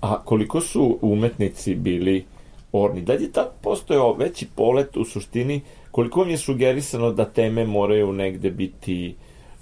[0.00, 2.24] A koliko su umetnici bili
[2.72, 3.02] orni?
[3.02, 8.12] Da je tad postojao veći polet u suštini, koliko vam je sugerisano da teme moraju
[8.12, 9.14] negde biti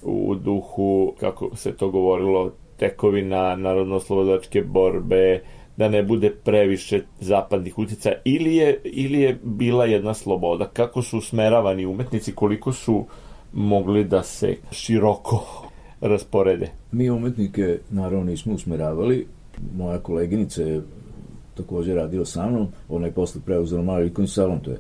[0.02, 5.42] u duhu, kako se to govorilo, tekovina narodno-slobodačke borbe,
[5.76, 10.68] da ne bude previše zapadnih utjecaja ili je, ili je bila jedna sloboda?
[10.68, 13.04] Kako su usmeravani umetnici, koliko su
[13.52, 15.68] mogli da se široko
[16.00, 16.70] rasporede?
[16.92, 19.26] Mi umetnike naravno nismo usmeravali.
[19.76, 20.82] Moja koleginica je
[21.54, 24.78] takođe radila sa mnom, ona je posle preuzela mali likovni salon, to je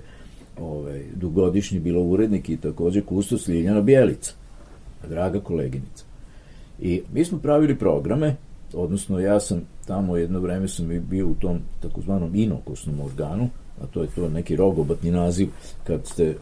[0.60, 4.32] ovaj, dugodišnji bilo urednik i takođe kustos Ljiljana Bjelica,
[5.08, 6.04] draga koleginica.
[6.80, 8.36] I mi smo pravili programe,
[8.74, 13.48] odnosno ja sam tamo jedno vreme sam bio u tom takozvanom inokosnom organu,
[13.82, 15.48] a to je to neki rogobatni naziv
[15.84, 16.36] kad ste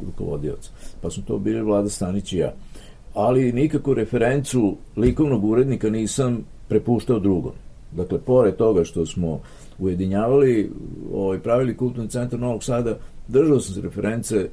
[0.00, 0.70] rukovodioca.
[1.02, 2.54] Pa su to bili Vlada Stanić i ja.
[3.14, 7.52] Ali nikako referencu likovnog urednika nisam prepuštao drugom.
[7.92, 9.40] Dakle, pored toga što smo
[9.78, 10.70] ujedinjavali,
[11.12, 14.48] ovaj, pravili kulturni centar Novog Sada, držao sam se reference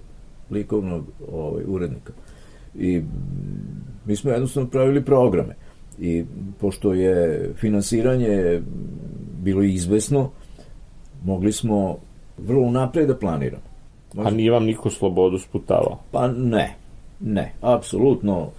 [0.52, 2.14] likovnog ovaj, urednika.
[2.76, 3.02] I
[4.06, 5.56] mi smo jednostavno pravili programe.
[6.00, 6.24] I
[6.60, 8.62] pošto je finansiranje
[9.44, 10.30] bilo izvesno,
[11.26, 11.98] mogli smo
[12.38, 13.73] vrlo napred da planiramo.
[14.14, 14.30] Možda...
[14.30, 16.00] A nije vam niko slobodu sputavao?
[16.12, 16.76] Pa ne,
[17.20, 18.50] ne, apsolutno.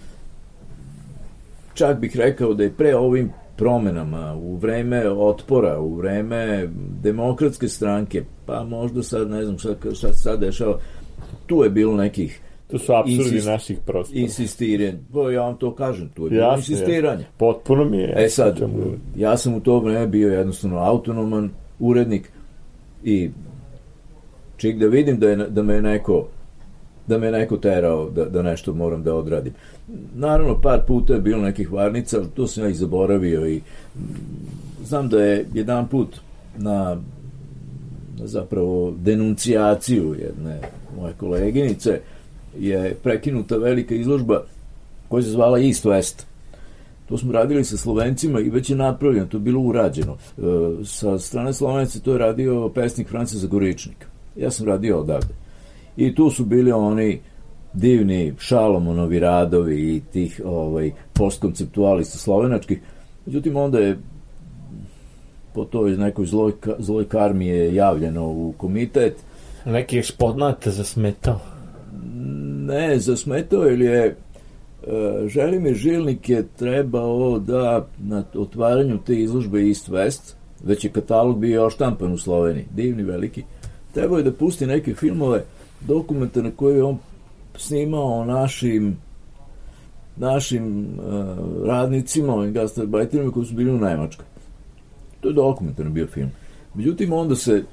[1.73, 6.69] Čak bih rekao da je pre ovim promenama, u vreme otpora, u vreme
[7.01, 10.79] demokratske stranke, pa možda sad, ne znam šta, šta sad dešava,
[11.45, 14.19] tu je bilo nekih To su apsurdi insist, naših prostora.
[14.19, 14.99] Insistiranje.
[15.13, 17.23] Pa ja vam to kažem, to je bilo jasne, insistiranje.
[17.23, 17.37] Jasne.
[17.37, 18.13] Potpuno mi je.
[18.17, 18.61] E sad,
[19.15, 22.31] ja sam u to vreme bio jednostavno autonoman urednik
[23.03, 23.29] i
[24.57, 26.27] čik da vidim da, je, da me je neko
[27.07, 29.53] da me neko terao da, da nešto moram da odradim.
[30.15, 33.61] Naravno, par puta je bilo nekih varnica, ali to sam ja i zaboravio i
[34.83, 36.15] znam da je jedan put
[36.57, 36.97] na,
[38.23, 40.59] zapravo denuncijaciju jedne
[40.99, 41.99] moje koleginice
[42.59, 44.43] je prekinuta velika izložba
[45.07, 46.23] koja se zvala East West.
[47.09, 50.17] To smo radili sa Slovencima i već je napravljeno, to je bilo urađeno.
[50.37, 50.41] E,
[50.85, 54.14] sa strane Slovenice to je radio pesnik Francis Zagoričnik.
[54.35, 55.33] Ja sam radio odavde.
[55.97, 57.19] I tu su bili oni
[57.73, 62.79] divni Šalomonovi radovi i tih ovaj, postkonceptualista slovenačkih.
[63.25, 63.97] Međutim, onda je
[65.53, 69.15] po toj nekoj zloj, zloj karmi je javljeno u komitet
[69.65, 71.39] Neki eksponat zasmetao?
[72.67, 74.15] Ne, zasmetao jer je
[75.27, 81.65] Želimir Žilnik je trebao da na otvaranju te izložbe East West, već je katalog bio
[81.65, 83.43] oštampan u Sloveniji, divni, veliki,
[83.95, 85.43] trebao je da pusti neke filmove,
[85.81, 86.97] dokumentarne koje je on
[87.55, 88.97] snimao o našim
[90.15, 94.25] našim uh, radnicima, ovim gastarbajterima koji su bili u Nemačkoj.
[95.21, 96.29] To je dokumentarno bio film.
[96.73, 97.63] Međutim, onda se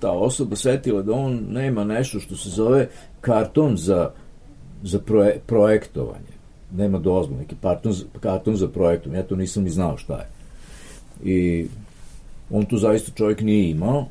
[0.00, 2.88] ta osoba setila da on nema nešto što se zove
[3.20, 4.10] karton za,
[4.82, 6.36] za proje, projektovanje.
[6.76, 9.20] Nema dozvolu, neki karton, karton za projektovanje.
[9.20, 10.28] Ja to nisam ni znao šta je.
[11.24, 11.66] I
[12.50, 14.06] on tu zaista čovjek nije imao.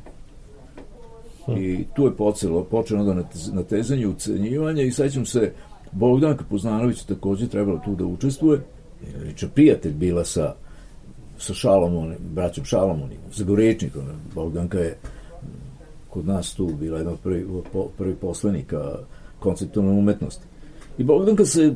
[1.48, 5.52] I tu je počelo, počelo da natezanje, ucenjivanje i sećam se
[5.92, 8.60] Bogdanka Poznanović takođe trebala tu da učestvuje.
[9.24, 10.54] Liča prijatelj bila sa
[11.38, 14.02] sa Šalomonim, braćom Šalomonim, Zagorečnikom.
[14.34, 14.96] Bogdanka je
[16.10, 17.46] kod nas tu bila jedna prvi,
[17.98, 18.98] prvi poslenika
[19.38, 20.44] konceptualne umetnosti.
[20.98, 21.74] I Bogdanka se,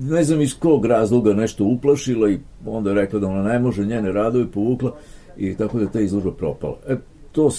[0.00, 3.86] ne znam iz kog razloga, nešto uplašila i onda je rekla da ona ne može,
[3.86, 4.94] njene radove povukla
[5.36, 6.76] i tako da ta izložba propala.
[6.88, 6.96] E,
[7.32, 7.50] to,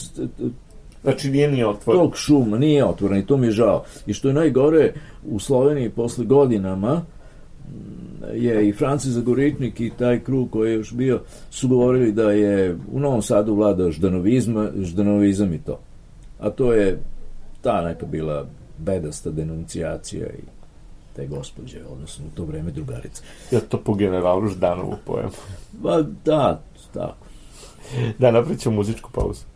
[1.03, 2.01] Znači nije ni otvoren.
[2.01, 3.83] Tog šuma nije otvoren i to mi je žao.
[4.05, 7.01] I što je najgore, u Sloveniji posle godinama
[8.33, 12.77] je i Francis Zagoritnik i taj krug koji je još bio su govorili da je
[12.91, 15.79] u Novom Sadu vlada ždanovizma, ždanovizam i to.
[16.39, 16.99] A to je
[17.61, 18.45] ta neka bila
[18.77, 20.43] bedasta denuncijacija i
[21.15, 23.23] te gospođe, odnosno u to vreme drugarica.
[23.51, 25.29] Je to po generalu Ždanovu pojem?
[25.71, 26.61] Ba, da,
[26.93, 27.25] tako.
[28.19, 29.50] Da, napričamo muzičku pauzu.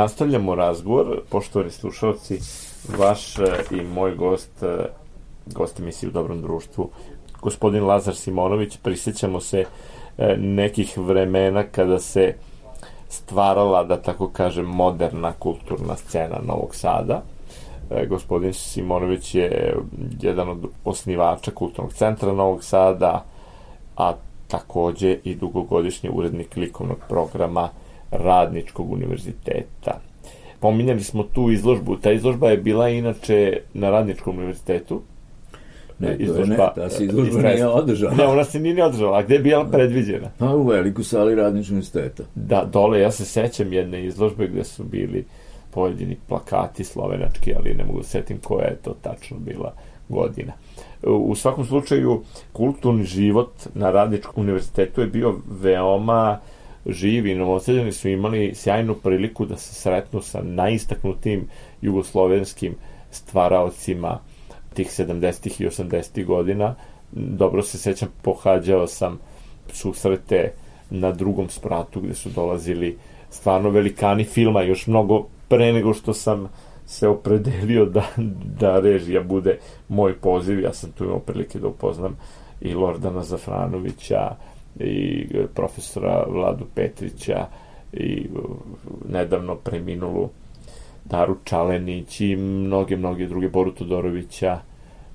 [0.00, 2.38] Nastavljamo razgovor, poštovani slušalci,
[2.98, 4.86] vaš e, i moj gost, e,
[5.46, 6.90] gost emisije u Dobrom društvu,
[7.42, 9.64] gospodin Lazar Simonović, prisjećamo se
[10.18, 12.34] e, nekih vremena kada se
[13.08, 17.22] stvarala, da tako kažem, moderna kulturna scena Novog Sada.
[18.08, 19.76] Gospodin Simonović je
[20.20, 23.24] jedan od osnivača kulturnog centra Novog Sada,
[23.96, 24.14] a
[24.48, 27.68] takođe i dugogodišnji urednik likovnog programa
[28.10, 30.00] Radničkog univerziteta.
[30.60, 31.96] Pominjali smo tu izložbu.
[31.96, 35.02] Ta izložba je bila inače na Radničkom univerzitetu.
[35.98, 38.14] Ne, izložba, ne, ta se izložba nije održala.
[38.14, 39.18] Ne, ona se nije održala.
[39.18, 40.30] A gde je bila predviđena?
[40.38, 42.22] Pa u veliku sali Radničkog univerziteta.
[42.34, 45.24] Da, dole, ja se sećam jedne izložbe gde su bili
[45.70, 49.72] pojedini plakati slovenački, ali ne mogu da setim koja je to tačno bila
[50.08, 50.52] godina.
[51.02, 56.38] U svakom slučaju, kulturni život na Radničkom univerzitetu je bio veoma
[56.86, 57.34] živi.
[57.34, 61.48] Novoseljani su imali sjajnu priliku da se sretnu sa najistaknutim
[61.82, 62.74] jugoslovenskim
[63.10, 64.18] stvaraocima
[64.74, 65.62] tih 70.
[65.62, 66.24] i 80.
[66.24, 66.74] godina.
[67.12, 69.18] Dobro se sećam, pohađao sam
[69.72, 70.52] susrete
[70.90, 72.98] na drugom spratu gde su dolazili
[73.30, 76.48] stvarno velikani filma, još mnogo pre nego što sam
[76.86, 78.04] se opredelio da,
[78.60, 80.60] da režija bude moj poziv.
[80.60, 82.16] Ja sam tu imao prilike da upoznam
[82.60, 84.36] i Lordana Zafranovića
[84.78, 87.46] i profesora Vladu Petrića
[87.92, 88.26] i
[89.08, 90.28] nedavno preminulu
[91.04, 94.58] Daru Čalenić i mnoge, mnoge druge, Boru Todorovića,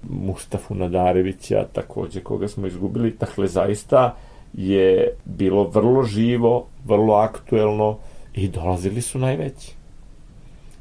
[0.10, 3.15] Mustafu Nadarevića, takođe koga smo izgubili.
[3.20, 4.15] Dakle, zaista
[4.54, 7.98] je bilo vrlo živo, vrlo aktuelno
[8.34, 9.76] i dolazili su najveći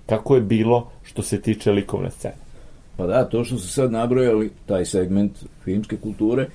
[0.07, 2.35] kako je bilo što se tiče likovne scene.
[2.97, 5.33] Pa da, to što su sad nabrojali, taj segment
[5.65, 6.47] filmske kulture,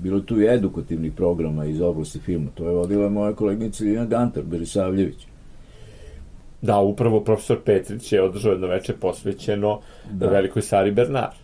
[0.00, 2.50] bilo tu i edukativnih programa iz oblasti filma.
[2.54, 5.26] To je vodila moja kolegnica Lina Gantar, Berisavljević.
[6.62, 10.28] Da, upravo profesor Petrić je održao jedno veče posvećeno da.
[10.28, 11.34] velikoj Sari Bernard.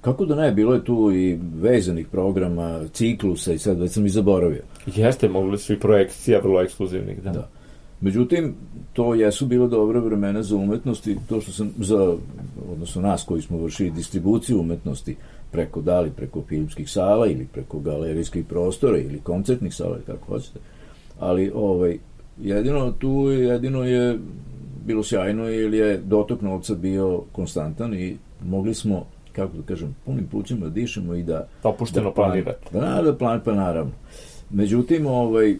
[0.00, 4.08] Kako da ne, bilo je tu i vezanih programa, ciklusa i sad već sam i
[4.08, 4.62] zaboravio.
[4.86, 7.30] Jeste, mogli su i projekcija vrlo ekskluzivnih, da.
[7.30, 7.48] da.
[8.00, 8.54] Međutim,
[8.92, 12.16] to jesu bilo dobre vremena za umetnost i to što sam za,
[12.72, 15.16] odnosno nas koji smo vršili distribuciju umetnosti
[15.52, 20.58] preko dali, preko filmskih sala ili preko galerijskih prostora ili koncertnih sala, kako hoćete.
[21.18, 21.98] Ali ovaj,
[22.42, 24.18] jedino tu jedino je
[24.86, 29.06] bilo sjajno jer je dotok novca bio konstantan i mogli smo
[29.36, 31.46] kako da kažem, punim plućima da dišemo i da...
[31.62, 32.78] Opušteno da planirate.
[32.78, 33.92] Da, da plan, pa naravno.
[34.50, 35.56] Međutim, ovaj,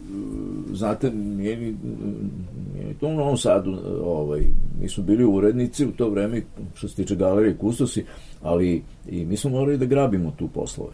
[0.73, 4.41] znate, nije, nije to u Novom Sadu, ovaj,
[4.81, 6.41] mi smo bili urednici u to vreme,
[6.73, 8.05] što se tiče galerije Kustosi,
[8.41, 10.93] ali i mi smo morali da grabimo tu poslove.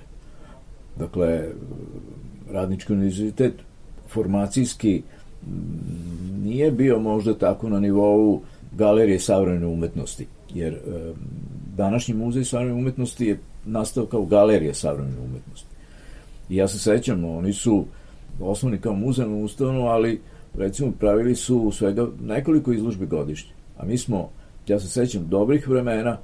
[0.99, 1.47] Dakle,
[2.51, 3.53] Radnički univerzitet
[4.07, 5.01] formacijski
[6.43, 10.77] nije bio možda tako na nivou galerije savremene umetnosti, jer
[11.77, 15.72] današnji muzej savremene umetnosti je nastao kao galerija savremene umetnosti.
[16.53, 17.85] I ja se sećam, oni su
[18.39, 20.21] osnovni kao muzejnu ustanovu, ali
[20.57, 23.51] recimo pravili su svega nekoliko izložbi godišnje.
[23.77, 24.29] A mi smo,
[24.67, 26.17] ja se sećam dobrih vremena,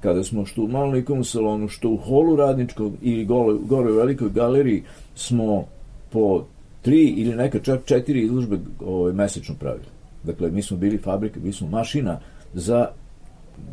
[0.00, 3.96] kada smo što u malom likovnom salonu, što u holu radničkog ili gore, gore u
[3.96, 4.82] velikoj galeriji
[5.14, 5.64] smo
[6.10, 6.44] po
[6.82, 9.86] tri ili neka čak četiri izložbe ovaj, mesečno pravili.
[10.22, 12.20] Dakle, mi smo bili fabrika, mi smo mašina
[12.52, 12.88] za,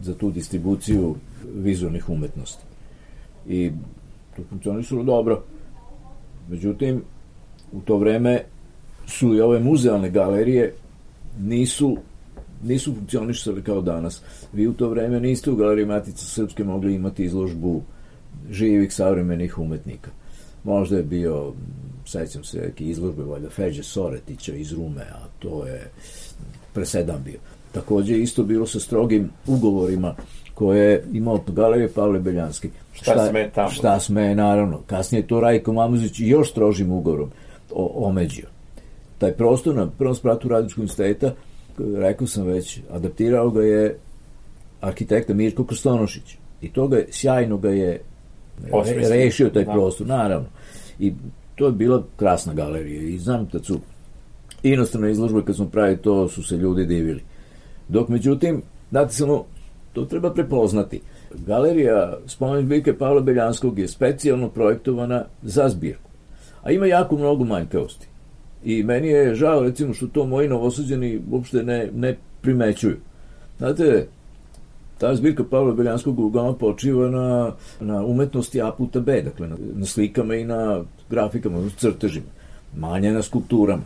[0.01, 1.15] za tu distribuciju
[1.55, 2.63] vizualnih umetnosti.
[3.47, 3.71] I
[4.35, 5.43] to funkcionisalo dobro.
[6.51, 7.01] Međutim,
[7.71, 8.43] u to vreme
[9.07, 10.73] su i ove muzealne galerije
[11.39, 11.97] nisu
[12.63, 14.21] nisu funkcionisali kao danas.
[14.53, 17.81] Vi u to vreme niste u Galeriji Matice Srpske mogli imati izložbu
[18.49, 20.11] živih savremenih umetnika.
[20.63, 21.53] Možda je bio,
[22.05, 25.89] sećam se, neki izložbe, valjda Feđe Soretića iz Rume, a to je
[26.73, 27.39] presedan bio.
[27.71, 30.15] Takođe isto bilo sa strogim ugovorima
[30.53, 32.69] koje je imao galerije Pavle Beljanski.
[32.93, 33.69] Šta, šta sme tamo?
[33.69, 34.81] Šta sme, naravno.
[34.87, 37.29] Kasnije to Rajko Mamuzić još strožim ugovorom
[37.95, 38.45] omeđio.
[39.17, 41.33] Taj prostor na prvom spratu Radičkog instituta,
[41.77, 43.97] rekao sam već, adaptirao ga je
[44.81, 46.37] arhitekta Mirko Krstonošić.
[46.61, 48.01] I to ga je, sjajno ga je
[48.71, 49.71] re, rešio taj da.
[49.71, 50.47] prostor, naravno.
[50.99, 51.13] I
[51.55, 53.01] to je bila krasna galerija.
[53.01, 53.79] I znam da su
[54.63, 57.23] inostrane izložbe kad smo pravili to, su se ljudi divili.
[57.87, 58.61] Dok međutim,
[58.91, 59.45] dati samo
[59.93, 61.01] To treba prepoznati.
[61.33, 66.09] Galerija spomenik zbirke Pavla Beljanskog je specijalno projektovana za zbirku.
[66.63, 68.07] A ima jako mnogo manjkavosti.
[68.63, 72.97] I meni je žao, recimo, što to moji novosuđeni uopšte ne, ne primećuju.
[73.57, 74.07] Znate,
[74.97, 79.85] ta zbirka Pavla Beljanskog uglavnom počiva na, na umetnosti A puta B, dakle na, na
[79.85, 82.25] slikama i na grafikama, na crtežima,
[82.77, 83.83] manje na skulpturama.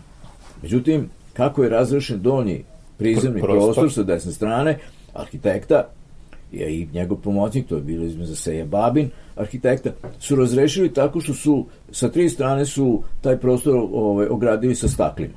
[0.61, 2.63] Međutim, kako je razrešen donji
[2.97, 3.73] prizemni Prostor.
[3.73, 4.77] prostor sa desne strane,
[5.15, 5.87] arhitekta
[6.51, 9.89] i njegov pomoćnik, to je bilo između Seja Babin, arhitekta,
[10.19, 15.33] su razrešili tako što su sa tri strane su taj prostor ovaj, ogradili sa staklima.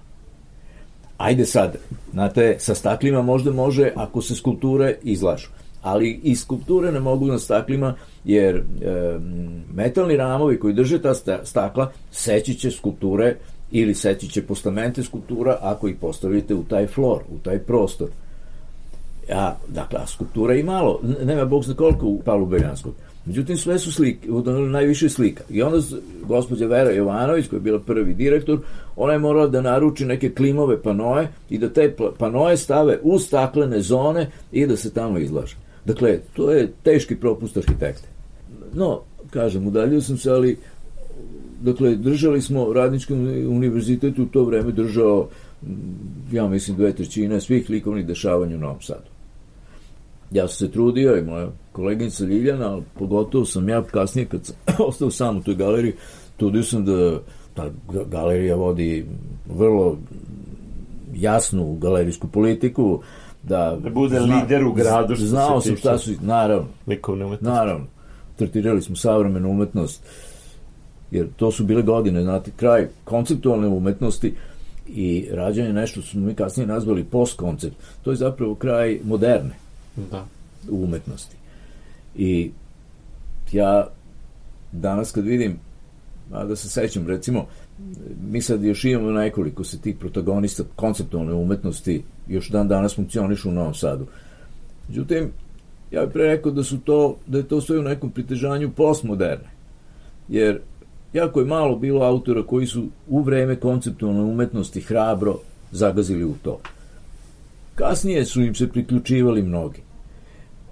[1.17, 1.77] Ajde sad,
[2.13, 5.49] znate, sa staklima možda može ako se skulpture izlažu.
[5.83, 8.63] Ali i skulpture ne mogu na staklima, jer e,
[9.75, 13.37] metalni ramovi koji drže ta sta- stakla seći će skulpture
[13.71, 18.09] ili seći će postamente skulptura ako ih postavite u taj flor, u taj prostor.
[19.35, 22.95] A, dakle, a skulptura i malo, nema bog zna koliko u Pavlu Beljanskog.
[23.27, 24.29] Međutim, sve su slike,
[24.71, 25.45] najviše slika.
[25.51, 25.79] I onda
[26.27, 28.59] gospođa Vera Jovanović, koja je bila prvi direktor,
[28.97, 33.81] ona je morala da naruči neke klimove panoje i da te panoje stave u staklene
[33.81, 35.57] zone i da se tamo izlaže.
[35.85, 38.09] Dakle, to je teški propust arhitekte.
[38.75, 39.01] No,
[39.31, 40.57] kažem, udaljio sam se, ali
[41.61, 45.29] dakle, držali smo, Radnički uni- univerzitet u to vreme držao,
[46.33, 49.18] ja mislim, dve trećine svih likovnih dešavanja u Novom Sadu.
[50.31, 54.57] Ja sam se trudio i moja koleginica Ljiljana, ali pogotovo sam ja kasnije kad sam
[54.89, 55.93] ostao sam u toj galeriji,
[56.37, 57.21] trudio sam da
[57.55, 59.07] ta ga- galerija vodi
[59.49, 59.99] vrlo
[61.15, 63.01] jasnu galerijsku politiku,
[63.43, 67.57] da, Da bude lider u gradu što se znao sam šta su, naravno, Likovne umetnosti.
[67.57, 67.87] Naravno,
[68.37, 70.03] tretirali smo savremenu umetnost,
[71.11, 74.35] jer to su bile godine, znate, kraj konceptualne umetnosti
[74.89, 77.77] i rađanje nešto što smo mi kasnije nazvali postkoncept.
[78.03, 79.68] To je zapravo kraj moderne
[80.11, 80.27] Da.
[80.71, 81.37] umetnosti.
[82.17, 82.51] I
[83.53, 83.87] ja
[84.73, 85.59] danas kad vidim,
[86.33, 87.47] a da se sećam, recimo,
[88.31, 93.53] mi sad još imamo nekoliko se tih protagonista konceptualne umetnosti, još dan danas funkcionišu u
[93.53, 94.07] Novom Sadu.
[94.89, 95.31] Međutim,
[95.91, 99.49] ja bih pre rekao da su to, da je to sve u nekom pritežanju postmoderne.
[100.29, 100.61] Jer
[101.13, 105.39] jako je malo bilo autora koji su u vreme konceptualne umetnosti hrabro
[105.73, 106.61] zagazili u to.
[107.75, 109.88] Kasnije su im se priključivali mnogi.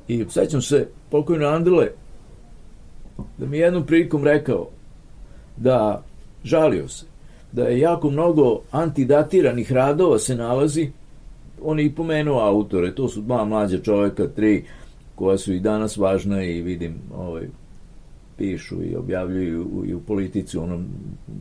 [0.08, 1.88] I sećam se pokojno Andele
[3.38, 4.68] da mi je jednom prilikom rekao
[5.56, 6.02] da
[6.44, 7.06] žalio se
[7.52, 10.90] da je jako mnogo antidatiranih radova se nalazi
[11.62, 14.64] on je i pomenuo autore to su dva mlađa čoveka tri
[15.14, 17.48] koja su i danas važna i vidim ovaj,
[18.36, 20.86] pišu i objavljuju i u politici u onom,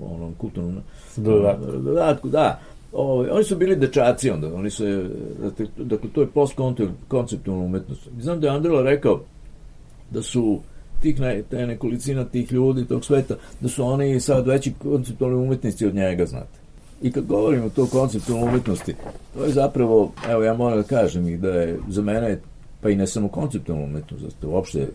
[0.01, 0.77] onom kulturnom
[1.15, 1.65] Dodatku.
[1.71, 2.59] dodatku da
[2.95, 4.83] Ovaj, oni su bili dečaci onda, oni su,
[5.41, 8.07] dakle, dakle to je postkonceptualna umetnost.
[8.19, 9.21] Znam da je Andrela rekao
[10.11, 10.59] da su
[11.01, 15.85] tih ne, te nekolicina tih ljudi tog sveta, da su oni sad veći konceptualni umetnici
[15.85, 16.59] od njega, znate.
[17.01, 18.95] I kad govorimo o to konceptualnoj umetnosti,
[19.33, 22.39] to je zapravo, evo ja moram da kažem i da je za mene
[22.81, 24.87] pa i ne samo konceptualna umetnost, zato uopšte e,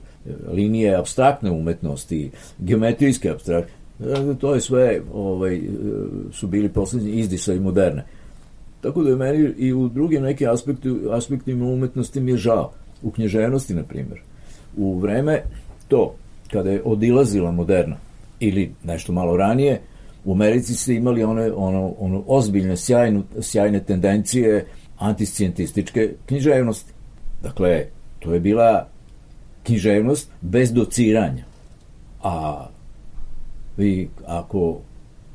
[0.53, 3.73] linije abstraktne umetnosti, geometrijske abstraktne,
[4.41, 5.61] to je sve ovaj, e,
[6.33, 8.05] su bili poslednji i moderne.
[8.81, 12.73] Tako da je meni i u drugim nekim aspekti, aspektima umetnosti mi je žao.
[13.03, 14.21] U knježevnosti, na primjer.
[14.77, 15.43] U vreme
[15.89, 16.15] to,
[16.53, 17.97] kada je odilazila moderna,
[18.41, 19.81] ili nešto malo ranije,
[20.25, 24.67] u Americi ste imali one, ono, ono ozbiljne, sjajnu, sjajne tendencije
[24.99, 26.93] antiscijentističke književnosti.
[27.43, 27.85] Dakle,
[28.19, 28.89] to je bila
[29.63, 31.45] književnost bez dociranja.
[32.23, 32.67] A
[33.81, 34.79] vi ako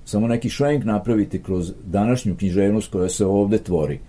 [0.05, 3.99] samo neki švenk napravite kroz današnju književnost koja se ovde tvori,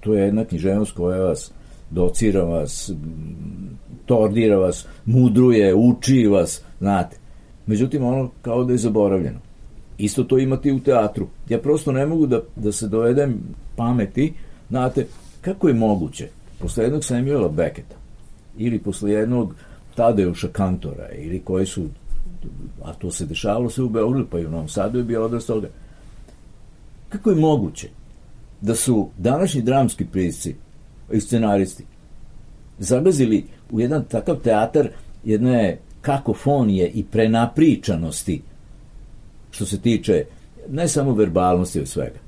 [0.00, 1.52] to je jedna književnost koja vas
[1.90, 2.92] docira vas,
[4.06, 7.16] tordira vas, mudruje, uči vas, znate.
[7.66, 9.38] Međutim, ono kao da je zaboravljeno.
[9.98, 11.26] Isto to imate i u teatru.
[11.48, 13.40] Ja prosto ne mogu da, da se dovedem
[13.76, 14.32] pameti,
[14.68, 15.06] znate,
[15.40, 17.96] kako je moguće posle jednog Samuela Becketa
[18.58, 19.54] ili posle jednog
[19.94, 21.86] Tadeuša Kantora ili koji su
[22.82, 25.46] a to se dešavalo se u Beogradu, pa i u Novom Sadu je bio odrast
[25.46, 25.68] toga.
[27.08, 27.88] Kako je moguće
[28.60, 30.54] da su današnji dramski pisci
[31.12, 31.84] i scenaristi
[32.78, 34.88] zagazili u jedan takav teatar
[35.24, 38.42] jedne kakofonije i prenapričanosti
[39.50, 40.24] što se tiče
[40.68, 42.18] ne samo verbalnosti od svega.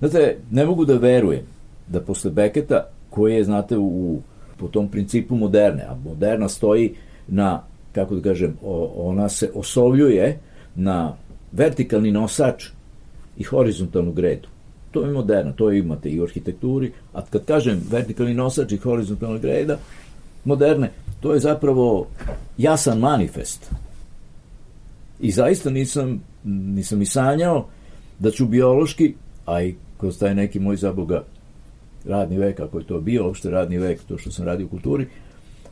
[0.00, 1.42] Znate, ne mogu da verujem
[1.88, 4.20] da posle Beketa, koji je, znate, u,
[4.56, 6.94] po tom principu moderne, a moderna stoji
[7.28, 7.62] na,
[7.92, 8.56] kako da kažem,
[8.96, 10.38] ona se osovljuje
[10.74, 11.16] na
[11.52, 12.64] vertikalni nosač
[13.38, 14.48] i horizontalnu gredu.
[14.90, 19.38] To je moderno, to imate i u arhitekturi, a kad kažem vertikalni nosač i horizontalna
[19.38, 19.78] greda,
[20.44, 20.90] moderne,
[21.20, 22.06] to je zapravo
[22.58, 23.70] jasan manifest.
[25.20, 27.66] I zaista nisam, nisam i sanjao
[28.18, 29.14] da ću biološki,
[29.46, 31.24] a i kroz taj neki moj zaboga
[32.04, 35.06] radni vek, ako je to bio uopšte radni vek, to što sam radio u kulturi,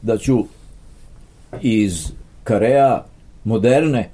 [0.03, 0.45] da ću
[1.63, 2.13] iz
[2.45, 3.05] karea
[3.45, 4.09] moderne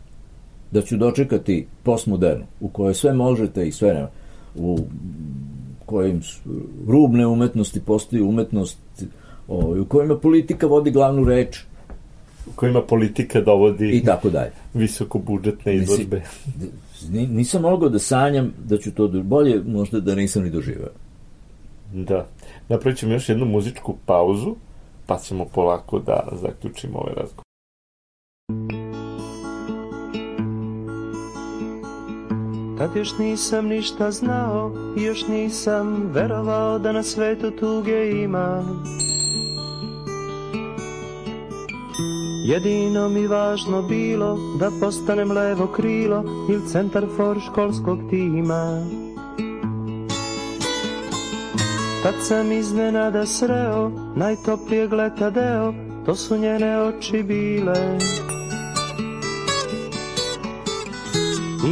[0.71, 4.09] da ću dočekati postmodernu, u kojoj sve možete i sve nema.
[4.55, 4.79] U
[5.87, 6.23] kojim
[6.87, 8.79] rubne umetnosti postaju umetnost
[9.49, 11.65] ovaj, u kojima politika vodi glavnu reč
[12.47, 14.51] u kojima politika dovodi i tako dalje.
[14.75, 16.23] visoko budžetne izložbe.
[17.11, 20.91] Nisam mogao da sanjam da ću to bolje, možda da nisam ni doživao.
[21.93, 22.27] Da.
[22.69, 24.55] Napravit ćemo još jednu muzičku pauzu,
[25.07, 27.47] pa ćemo polako da zaključimo ovaj razgovor.
[32.79, 38.63] Tad još nisam ništa znao još nisam verovao da na svetu tuge ima.
[42.45, 48.87] Jedino mi važno bilo da postanem levo krilo ili centar for školskog tima.
[52.07, 55.73] Tad sam iznenada sreo najtoplijeg leta deo,
[56.05, 57.99] to su njene oči bile.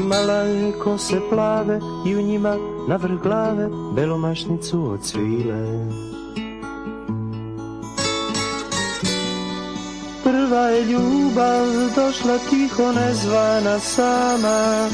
[0.02, 2.56] Imala je kose plave i u njima
[2.88, 5.88] na vrh glave belomašnicu od svile.
[10.24, 11.66] Prva je ljubav
[11.96, 14.88] došla tiho nezvana sama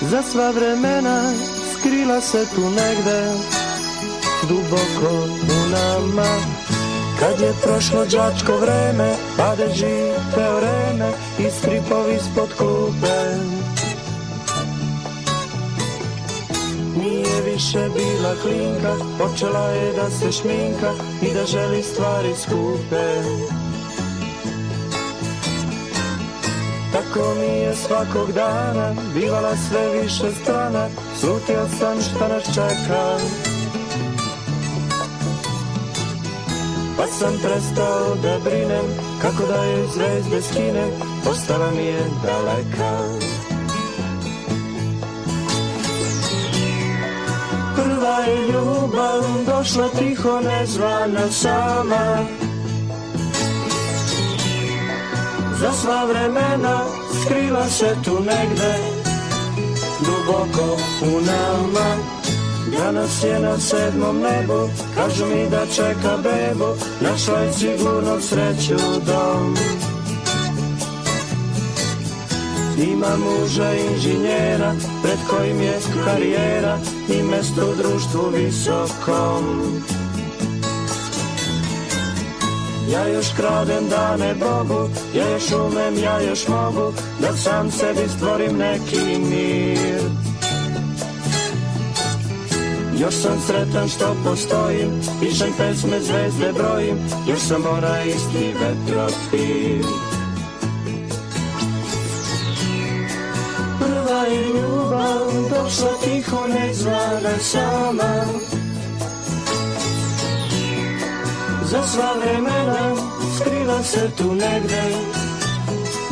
[0.00, 1.32] Za sva vremena
[1.84, 3.32] skrila se tu negde
[4.48, 6.30] Duboko u nama.
[7.20, 13.16] Kad je prošlo đačko vreme Padeži teoreme I stripovi spod klupe
[16.96, 23.22] Nije više bila klinka Počela je da se šminka I da želi stvari skupe
[27.14, 30.88] Tako mi je svakog dana Bivala sve više strana
[31.20, 33.16] Slutio sam šta nas čeka.
[36.96, 38.84] Pa sam prestao da brinem
[39.22, 40.90] Kako da je zvezde skinem
[41.24, 42.98] Postala mi je daleka.
[47.76, 52.18] Prva je ljubav došla tiho nezvana sama.
[55.60, 58.74] Za sva vremena skrila se tu negde
[60.00, 61.96] Duboko u nama.
[62.78, 69.56] Danas je na sedmom nebu Kažu mi da čeka bebu Našla je sigurno sreću dom.
[72.78, 79.44] Ima muža inženjera Pred kojim je karijera I mesto u društvu visokom
[82.94, 88.56] Ja još kradem dane Bogu Ja još umem, ja još mogu Da sam sebi stvorim
[88.56, 90.00] neki mir.
[93.00, 96.96] Još sam sretan što postojim Pišem pesme, zvezde brojim
[97.28, 99.88] Još sam onaj isti vetropil
[103.78, 108.24] Prva je ljubav Došla tiho nezvana sama
[111.74, 112.94] Za sva vremena
[113.36, 114.82] Skriva se tu negde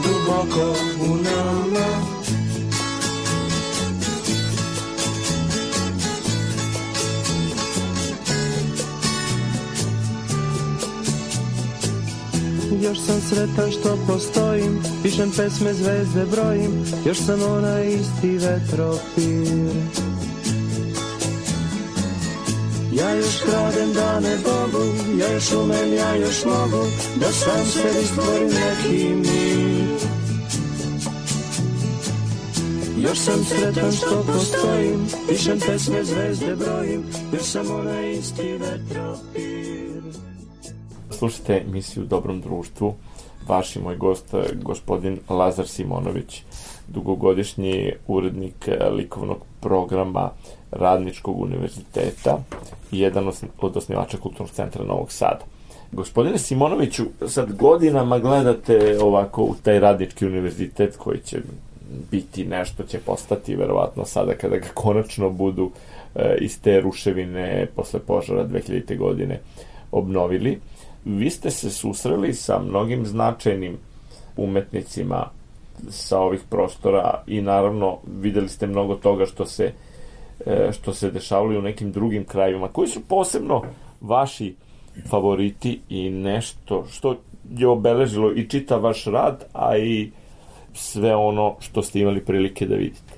[0.02, 1.86] Duboko u nama.
[12.82, 19.61] Još sam sretan što postojim Pišem pesme, zvezde brojim Još sam onaj isti vetropir
[22.98, 24.84] Ja još kradem dane Bogu
[25.20, 26.84] Ja još umem, ja još mogu
[27.20, 29.98] Da sam sebi stvorim neki mir
[32.98, 39.82] Još sam sretan što postojim Pišem pesme, zvezde brojim Još sam onaj isti vetropir
[41.22, 42.94] slušate emisiju Dobrom društvu.
[43.48, 46.42] Vaš i moj gost, gospodin Lazar Simonović,
[46.88, 50.30] dugogodišnji urednik likovnog programa
[50.72, 52.38] Radničkog univerziteta
[52.92, 55.44] i jedan od osnivača Kulturnog centra Novog Sada.
[55.92, 61.38] Gospodine Simonoviću, sad godinama gledate ovako u taj Radnički univerzitet koji će
[62.10, 65.70] biti nešto, će postati verovatno sada kada ga konačno budu
[66.14, 68.98] e, iz te ruševine posle požara 2000.
[68.98, 69.40] godine
[69.92, 70.58] obnovili
[71.04, 73.78] vi ste se susreli sa mnogim značajnim
[74.36, 75.26] umetnicima
[75.90, 79.72] sa ovih prostora i naravno videli ste mnogo toga što se
[80.72, 82.68] što se dešavalo u nekim drugim krajevima.
[82.68, 83.62] Koji su posebno
[84.00, 84.54] vaši
[85.10, 87.16] favoriti i nešto što
[87.50, 90.10] je obeležilo i čita vaš rad, a i
[90.74, 93.14] sve ono što ste imali prilike da vidite?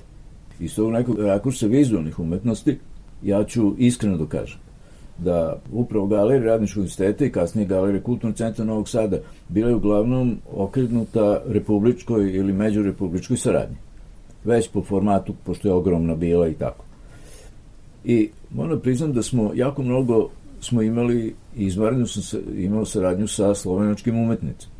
[0.59, 2.77] Iz tog nekog rakursa vizualnih umetnosti
[3.23, 4.59] ja ću iskreno da kažem
[5.17, 9.17] da upravo galerija Radničkog universiteta i kasnije galerija Kulturnog centra Novog Sada
[9.49, 13.77] bile uglavnom okrenuta republičkoj ili međurepubličkoj saradnji.
[14.43, 16.84] već po formatu, pošto je ogromna bila i tako.
[18.05, 20.29] I moram priznam da smo jako mnogo
[20.61, 24.73] smo imali, izvarno sam se, imao saradnju sa slovenačkim umetnicima.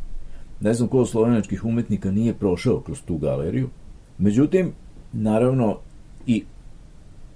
[0.61, 3.69] Ne znam ko od slovenačkih umetnika nije prošao kroz tu galeriju.
[4.17, 4.71] Međutim,
[5.13, 5.77] naravno,
[6.27, 6.43] i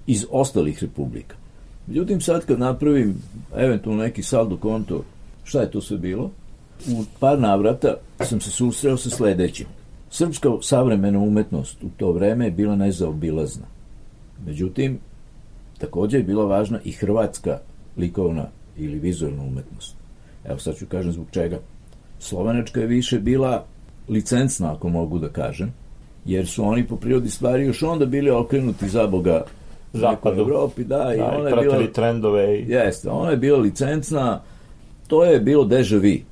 [0.06, 1.36] iz ostalih republika.
[1.86, 3.14] Međutim, sad kad napravim
[3.56, 5.04] eventualno neki saldo konto,
[5.44, 6.30] šta je to sve bilo?
[6.88, 9.66] U par navrata sam se susreo sa sledećim.
[10.10, 13.66] Srpska savremena umetnost u to vreme je bila nezaobilazna.
[14.46, 14.98] Međutim,
[15.80, 17.58] takođe je bila važna i hrvatska
[17.96, 19.96] likovna ili vizualna umetnost.
[20.44, 21.58] Evo sad ću kažem zbog čega.
[22.18, 23.64] Slovenačka je više bila
[24.08, 25.72] licencna, ako mogu da kažem,
[26.24, 29.44] jer su oni po prirodi stvari još onda bili okrenuti za Boga
[29.92, 30.40] Zapadu.
[30.40, 31.92] Evropi, da, Da, i ona i je bila...
[31.92, 32.70] trendove i...
[32.70, 34.40] Jeste, ona je bila licencna,
[35.06, 36.24] to je bilo deja vu.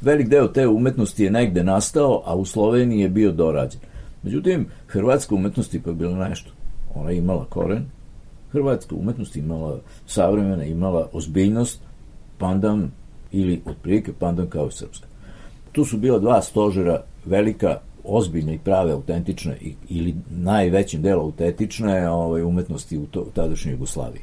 [0.00, 3.80] Velik deo te umetnosti je negde nastao, a u Sloveniji je bio dorađen.
[4.22, 6.50] Međutim, hrvatska umetnost je ipak bila nešto.
[6.94, 7.84] Ona je imala koren,
[8.54, 11.80] hrvatska umetnost imala savremena, imala ozbiljnost,
[12.38, 12.90] pandan
[13.32, 15.06] ili otprilike pandan kao i srpska.
[15.72, 19.56] Tu su bila dva stožera, velika, ozbiljne i prave, autentične
[19.88, 24.22] ili najvećim delo autentične ovaj, umetnosti u, to, u tadašnjoj Jugoslaviji.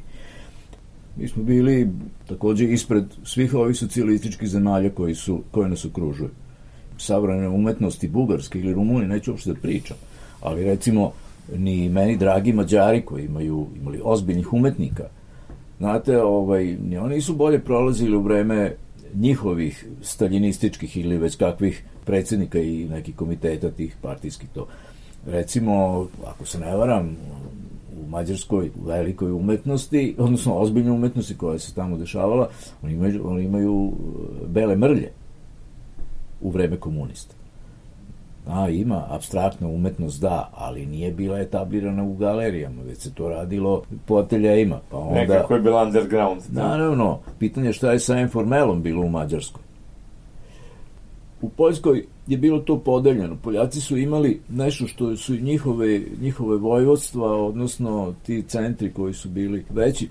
[1.17, 1.89] Mi smo bili
[2.27, 6.29] takođe ispred svih ovih socijalističkih zemalja koji su, koje nas okružuju.
[6.97, 9.97] Savrane umetnosti Bugarske ili Rumuni, neću uopšte da pričam,
[10.41, 11.11] ali recimo
[11.57, 15.03] ni meni dragi Mađari koji imaju imali ozbiljnih umetnika.
[15.77, 18.75] Znate, ovaj, ni oni nisu bolje prolazili u vreme
[19.13, 24.67] njihovih staljinističkih ili već kakvih predsednika i nekih komiteta tih partijskih to.
[25.25, 27.17] Recimo, ako se ne varam,
[28.01, 32.49] u mađarskoj velikoj umetnosti, odnosno ozbiljnoj umetnosti koja se tamo dešavala,
[32.81, 35.11] oni imaju, oni imaju e, bele mrlje
[36.41, 37.35] u vreme komunista.
[38.47, 43.83] A, ima abstraktna umetnost, da, ali nije bila etablirana u galerijama, već se to radilo
[44.05, 44.79] po ateljejima.
[44.89, 46.41] Pa onda, Nekako je bila underground.
[46.49, 46.67] Da.
[46.67, 49.61] Naravno, pitanje je šta je sa informelom bilo u Mađarskoj.
[51.41, 53.37] U Poljskoj je bilo to podeljeno.
[53.43, 59.65] Poljaci su imali nešto što su njihove, njihove vojvodstva, odnosno ti centri koji su bili
[59.69, 60.09] veći,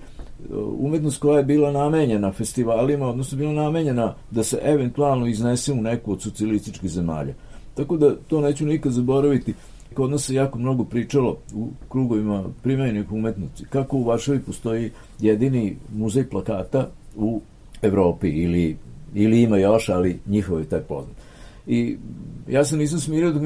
[0.79, 6.11] umetnost koja je bila namenjena festivalima, odnosno bila namenjena da se eventualno iznese u neku
[6.11, 7.33] od socijalističkih zemalja.
[7.75, 9.53] Tako da to neću nikad zaboraviti.
[9.93, 13.65] Kod nas se jako mnogo pričalo u krugovima primenjenih umetnosti.
[13.69, 17.41] Kako u Varšavi postoji jedini muzej plakata u
[17.81, 18.77] Evropi ili,
[19.13, 21.15] ili ima još, ali njihov je taj poznat.
[21.67, 21.97] I
[22.49, 23.41] ja se nisam smirio dok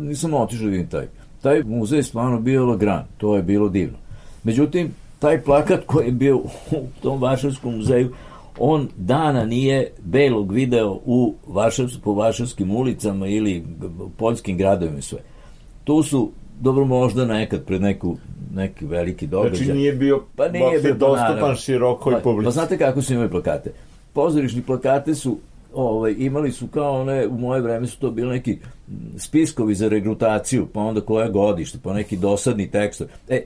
[0.00, 1.06] nisam otišao da vidim taj.
[1.42, 3.96] Taj muzej je stvarno bio lagran, to je bilo divno.
[4.44, 8.12] Međutim, taj plakat koji je bio u tom Varšavskom muzeju,
[8.58, 13.64] on dana nije belog video u Varšavs, po Varšavskim ulicama ili
[14.16, 15.18] poljskim gradovima sve.
[15.84, 16.30] Tu su
[16.60, 18.16] dobro možda nekad pred neku
[18.54, 19.64] neki veliki događaj.
[19.64, 21.54] Znači nije bio pa nije bio dostupan naravno.
[21.54, 22.44] širokoj pa, publici.
[22.44, 23.70] Pa znate kako su imali plakate?
[24.12, 25.38] Pozorišni plakate su
[25.74, 28.58] ovaj, imali su kao one, u moje vreme su to bili neki
[29.16, 33.02] spiskovi za regrutaciju, pa onda koje godište, pa neki dosadni tekst.
[33.28, 33.42] E,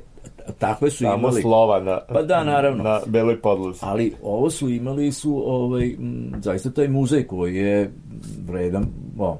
[0.50, 1.42] takve su Samo imali.
[1.42, 2.82] slova na, Pa da, naravno.
[2.82, 3.78] na beloj podlozi.
[3.82, 7.90] Ali ovo su imali su ovaj, m, zaista taj muzej koji je
[8.40, 8.86] vredan.
[9.18, 9.38] O.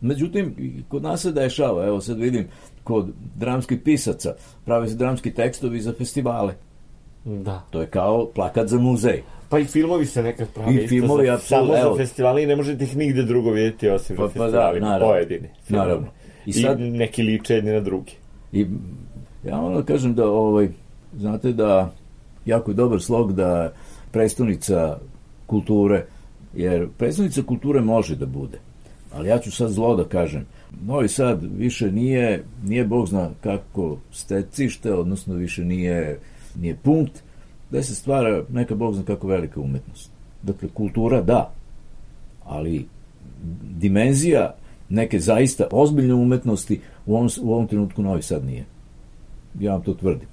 [0.00, 2.46] Međutim, i kod nas se dešava, evo sad vidim,
[2.84, 4.34] kod dramskih pisaca
[4.64, 6.54] prave se dramski tekstovi za festivale.
[7.24, 7.62] Da.
[7.70, 9.22] To je kao plakat za muzej.
[9.48, 11.92] Pa i filmovi se nekad prave I filmovi, za, apsolutno, samo evo.
[11.92, 15.06] za festivali i ne možete ih nigde drugo vidjeti osim Pa- na pa da, naravno.
[15.06, 15.48] pojedini.
[15.64, 15.88] filmovi.
[15.88, 16.06] Naravno.
[16.46, 18.12] I I, sad- neki liče jedni na drugi.
[18.52, 18.66] I
[19.44, 20.68] ja ono kažem da ovaj
[21.18, 21.92] znate da
[22.46, 23.72] jako je dobar slog da
[24.10, 24.98] prestonica
[25.46, 26.06] kulture
[26.54, 28.58] jer prestonica kulture može da bude.
[29.14, 30.46] Ali ja ću sad zlo da kažem.
[30.86, 36.18] Novi Sad više nije, nije Bog zna kako stecište, odnosno više nije,
[36.60, 37.22] nije punkt,
[37.70, 40.10] gde se stvara neka Bog zna kako velika umetnost.
[40.42, 41.52] Dakle, kultura da,
[42.44, 42.86] ali
[43.78, 44.54] dimenzija
[44.88, 48.64] neke zaista ozbiljne umetnosti u ovom, u ovom trenutku Novi Sad nije.
[49.60, 50.28] Ja vam to tvrdim.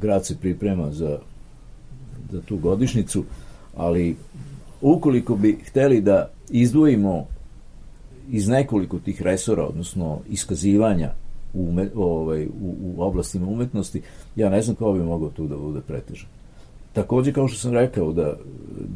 [0.00, 1.18] Grad se priprema za,
[2.32, 3.24] za tu godišnicu,
[3.76, 4.16] ali
[4.80, 7.26] ukoliko bi hteli da izdvojimo
[8.30, 11.12] iz nekoliko tih resora, odnosno iskazivanja
[11.54, 14.02] u, ume, ovaj, u, u oblastima umetnosti,
[14.36, 16.28] ja ne znam kao bi mogao tu da bude pretežan.
[16.92, 18.36] Takođe, kao što sam rekao, da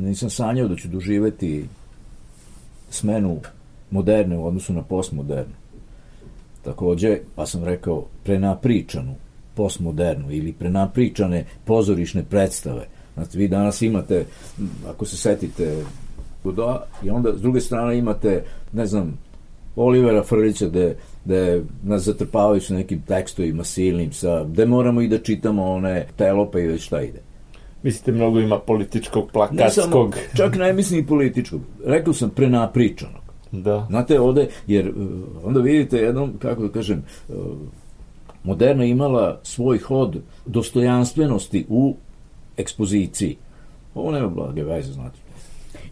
[0.01, 1.65] nisam sanjao da ću doživeti
[2.91, 3.41] smenu
[3.91, 5.53] moderne u odnosu na postmodernu.
[6.67, 9.15] Takođe, pa sam rekao, prenapričanu
[9.55, 12.87] postmodernu ili prenapričane pozorišne predstave.
[13.15, 14.25] Znate, vi danas imate,
[14.89, 15.85] ako se setite
[16.45, 19.19] Godoa, i onda s druge strane imate, ne znam,
[19.77, 25.19] Olivera Frlića gde, gde nas zatrpavaju sa nekim tekstovima silnim, sa, gde moramo i da
[25.19, 27.21] čitamo one telope i već šta ide.
[27.83, 29.83] Mislite, mnogo ima političkog, Ne plakatskog.
[29.83, 31.61] samo, čak ne mislim i političkog.
[31.85, 33.26] Rekao sam prenapričanog.
[33.63, 33.87] Da.
[33.89, 34.95] Znate, ovde, jer uh,
[35.45, 37.35] onda vidite jednom, kako da kažem, uh,
[38.45, 41.95] moderna imala svoj hod dostojanstvenosti u
[42.57, 43.37] ekspoziciji.
[43.95, 45.19] Ovo nema blage veze, znate.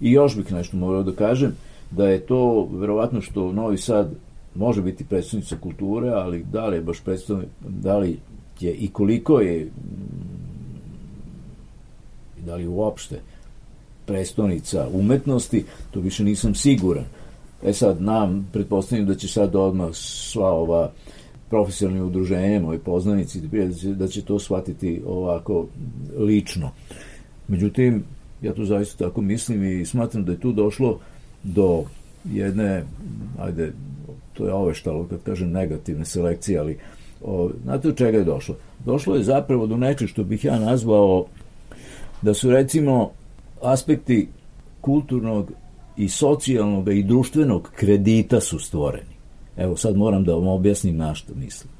[0.00, 1.52] I još bih nešto morao da kažem,
[1.90, 4.10] da je to verovatno što Novi Sad
[4.54, 8.18] može biti predstavnica kulture, ali da li je baš predstavnik, da li
[8.60, 9.70] je i koliko je
[12.46, 13.20] da li uopšte
[14.06, 17.04] prestonica umetnosti, to više nisam siguran.
[17.64, 20.90] E sad, nam, pretpostavljam da će sad odmah sva ova
[21.50, 23.40] profesionalni udruženja, moji poznanici,
[23.94, 25.66] da će to shvatiti ovako
[26.18, 26.70] lično.
[27.48, 28.04] Međutim,
[28.42, 30.98] ja to zaista tako mislim i smatram da je tu došlo
[31.42, 31.84] do
[32.32, 32.84] jedne,
[33.38, 33.72] ajde,
[34.32, 36.78] to je oveštalo kad kažem negativne selekcije, ali
[37.22, 38.56] o, znate od čega je došlo?
[38.84, 41.26] Došlo je zapravo do nečeg što bih ja nazvao
[42.22, 43.10] da su recimo
[43.62, 44.28] aspekti
[44.80, 45.52] kulturnog
[45.96, 49.14] i socijalnog i društvenog kredita su stvoreni.
[49.56, 51.72] Evo sad moram da vam objasnim na što mislim.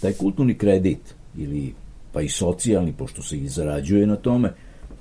[0.00, 1.74] Taj kulturni kredit ili
[2.12, 4.52] pa i socijalni, pošto se i zarađuje na tome,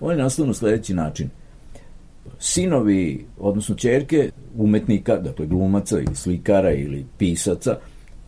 [0.02, 1.30] on je nastao na sledeći način.
[2.40, 7.78] Sinovi, odnosno čerke umetnika, dakle glumaca ili slikara ili pisaca,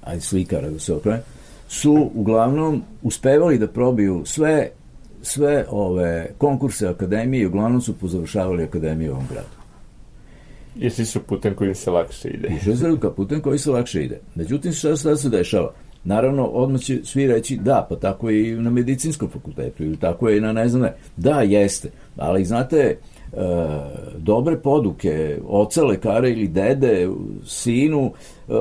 [0.01, 1.22] ajde slikara da se okrene,
[1.68, 4.70] su uglavnom uspevali da probiju sve
[5.22, 9.64] sve ove konkurse akademije i uglavnom su pozavršavali akademiju u ovom gradu.
[10.80, 12.47] I svi su putem kojim se lakše ide.
[12.47, 14.19] I žezreluka putem koji se lakše ide.
[14.36, 15.73] Međutim, šta, šta se dešava?
[16.03, 20.30] Naravno, odmah će svi reći da, pa tako je i na medicinskom fakultetu ili tako
[20.30, 20.95] je i na ne znam ne.
[21.17, 21.89] Da, jeste.
[22.18, 22.97] Ali znate, e,
[24.18, 27.09] dobre poduke, oca lekara ili dede,
[27.45, 28.11] sinu,
[28.49, 28.51] e,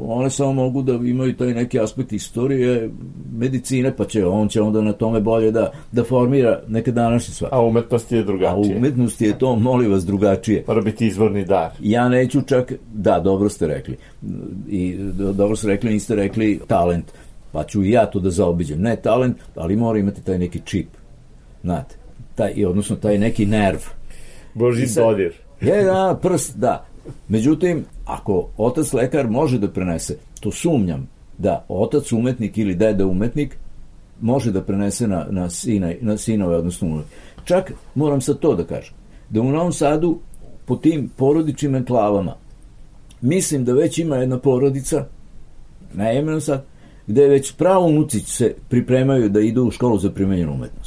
[0.00, 2.90] one samo mogu da imaju taj neki aspekt istorije
[3.32, 7.54] medicine, pa će on će onda na tome bolje da, da formira neke današnje stvari.
[7.54, 8.74] A umetnost je A drugačije.
[8.74, 10.64] u umetnosti je to, molim vas, drugačije.
[10.68, 11.70] Mora biti izvorni dar.
[11.80, 13.96] Ja neću čak, da, dobro ste rekli.
[14.68, 17.04] I do- dobro ste rekli, niste rekli talent.
[17.52, 18.80] Pa ću i ja to da zaobiđem.
[18.80, 20.86] Ne talent, ali mora imati taj neki čip.
[21.62, 21.96] Znate,
[22.42, 23.78] taj, odnosno taj neki nerv.
[24.54, 25.32] Boži sad- dodir.
[25.60, 26.86] Je, da, prst, da.
[27.28, 33.56] Međutim, ako otac lekar može da prenese, to sumnjam da otac umetnik ili deda umetnik
[34.20, 37.08] može da prenese na, na, sina, na sinove, odnosno unuke.
[37.44, 38.94] Čak moram sad to da kažem,
[39.30, 40.18] da u Novom Sadu
[40.64, 42.36] po tim porodičnim enklavama
[43.20, 45.06] mislim da već ima jedna porodica,
[45.94, 46.64] ne imenom sad,
[47.06, 50.81] gde već pravo unuci se pripremaju da idu u školu za primenjenu umetnost.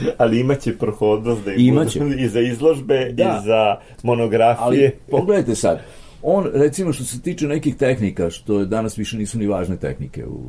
[0.18, 2.00] Ali imaće prohodnost da Imaće.
[2.24, 3.40] i za izložbe, Da.
[3.42, 4.64] i za monografije.
[4.64, 5.80] Ali pogledajte sad,
[6.22, 10.26] on recimo što se tiče nekih tehnika, što je danas više nisu ni važne tehnike
[10.26, 10.40] u,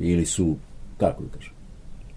[0.00, 0.56] ili su,
[0.98, 1.52] kako da kažem,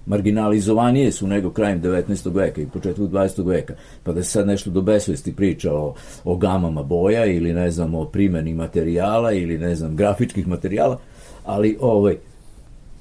[0.05, 2.35] marginalizovanije su nego krajem 19.
[2.35, 3.47] veka i početku 20.
[3.47, 3.73] veka,
[4.03, 7.95] pa da se sad nešto do besvesti priča o, o gamama boja ili ne znam
[7.95, 10.99] o primeni materijala ili ne znam grafičkih materijala,
[11.45, 12.17] ali ovaj,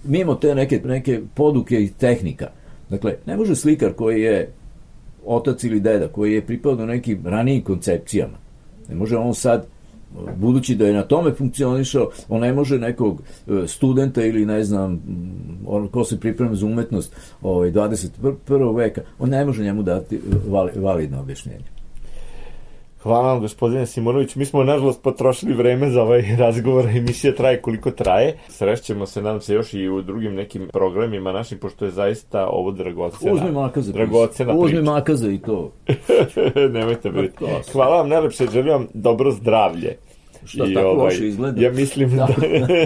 [0.05, 2.47] mimo te neke, neke poduke i tehnika,
[2.91, 4.53] dakle, ne može slikar koji je
[5.27, 8.39] otac ili deda koji je pripao do nekim ranijim koncepcijama.
[8.89, 9.67] Ne može on sad
[10.37, 14.93] budući da je na tome funkcionišao, on ne može nekog e, studenta ili ne znam,
[14.93, 15.01] m,
[15.67, 18.77] on ko se priprema za umetnost ovaj, 21.
[18.77, 21.65] veka, on ne može njemu dati vali, validno objašnjenje.
[23.05, 24.37] Hvala vam, gospodine Simonović.
[24.37, 26.87] Mi smo, nažalost, potrošili vreme za ovaj razgovor.
[26.87, 28.39] Emisija traje koliko traje.
[28.49, 32.71] Srećemo se, nadam se, još i u drugim nekim programima našim, pošto je zaista ovo
[32.71, 33.33] dragocena.
[33.33, 33.93] Uzmi makaza.
[33.93, 34.91] Dragocena Uzmi priča.
[34.91, 35.73] makaza i to.
[36.79, 37.35] Nemojte biti.
[37.41, 39.97] Pa Hvala vam najlepše, želim vam dobro zdravlje.
[40.45, 41.63] Šta tako loše izgleda?
[41.63, 42.29] Ja mislim da,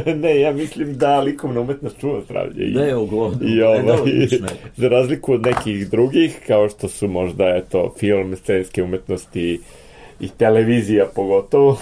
[0.04, 0.12] Da.
[0.22, 2.64] ne, ja mislim da likovna umetnost čuva zdravlje.
[2.64, 3.48] I, Da oglodu.
[3.48, 3.80] I ovaj,
[4.76, 9.60] za razliku od nekih drugih, kao što su možda eto, film, scenske umetnosti
[10.20, 11.78] i televizija pogotovo,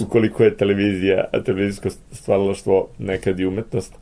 [0.00, 3.92] ukoliko je televizija, a televizijsko stvaralaštvo nekad i umetnost,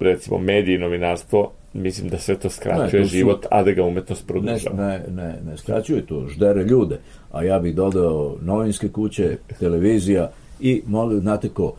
[0.00, 3.72] recimo mediji i novinarstvo, mislim da sve to skraćuje Ne, to su- život, a da
[3.72, 4.76] ga umetnost Ne, produžava.
[4.76, 6.98] ne, ne, ne skraćuje to, ždere ljude.
[7.32, 11.74] A ja bih dodao novinske kuće, televizija i, molim, znate ko,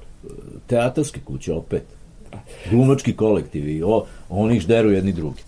[0.67, 1.83] teatarske kuće opet.
[2.69, 5.41] Glumački kolektivi, o, oni žderu jedni drugi.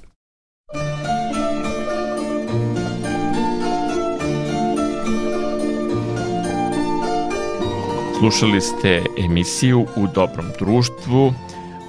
[8.20, 11.34] Slušali ste emisiju U dobrom društvu.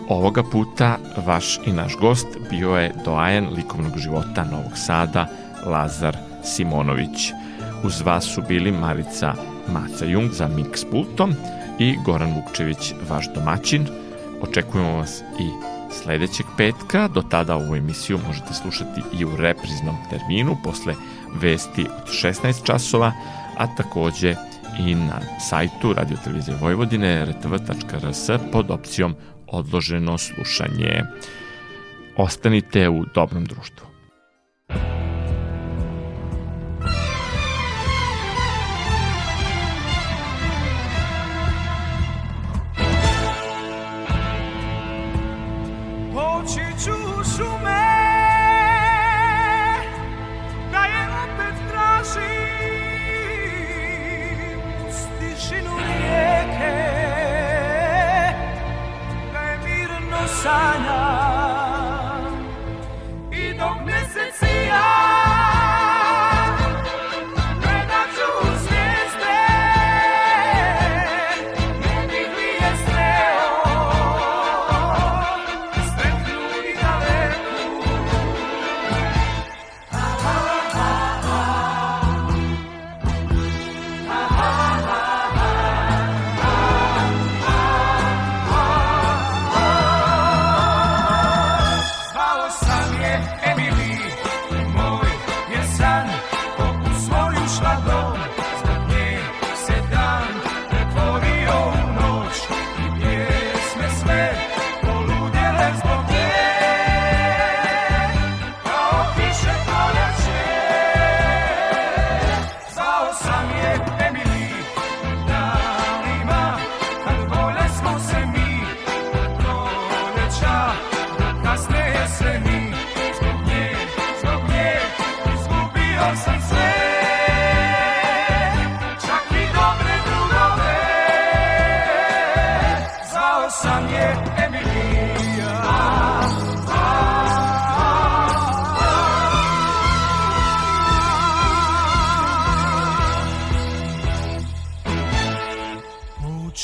[0.08, 5.26] Ovoga puta vaš i naš gost bio je doajen likovnog života Novog Sada,
[5.66, 7.32] Lazar Simonović.
[7.84, 9.34] Uz vas su bili Marica
[9.72, 11.34] Maca Jung za Mix pultom
[11.78, 13.86] i Goran Vukčević, vaš domaćin.
[14.42, 15.48] Očekujemo vas i
[15.92, 17.08] sledećeg petka.
[17.08, 20.94] Do tada ovu emisiju možete slušati i u repriznom terminu posle
[21.34, 23.12] vesti od 16 časova,
[23.56, 24.34] a takođe
[24.86, 29.14] i na sajtu Radio Televizije Vojvodine rtv.rs pod opcijom
[29.46, 31.02] odloženo slušanje.
[32.16, 33.89] Ostanite u dobrom društvu.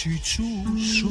[0.07, 0.43] 去处，
[0.79, 1.11] 书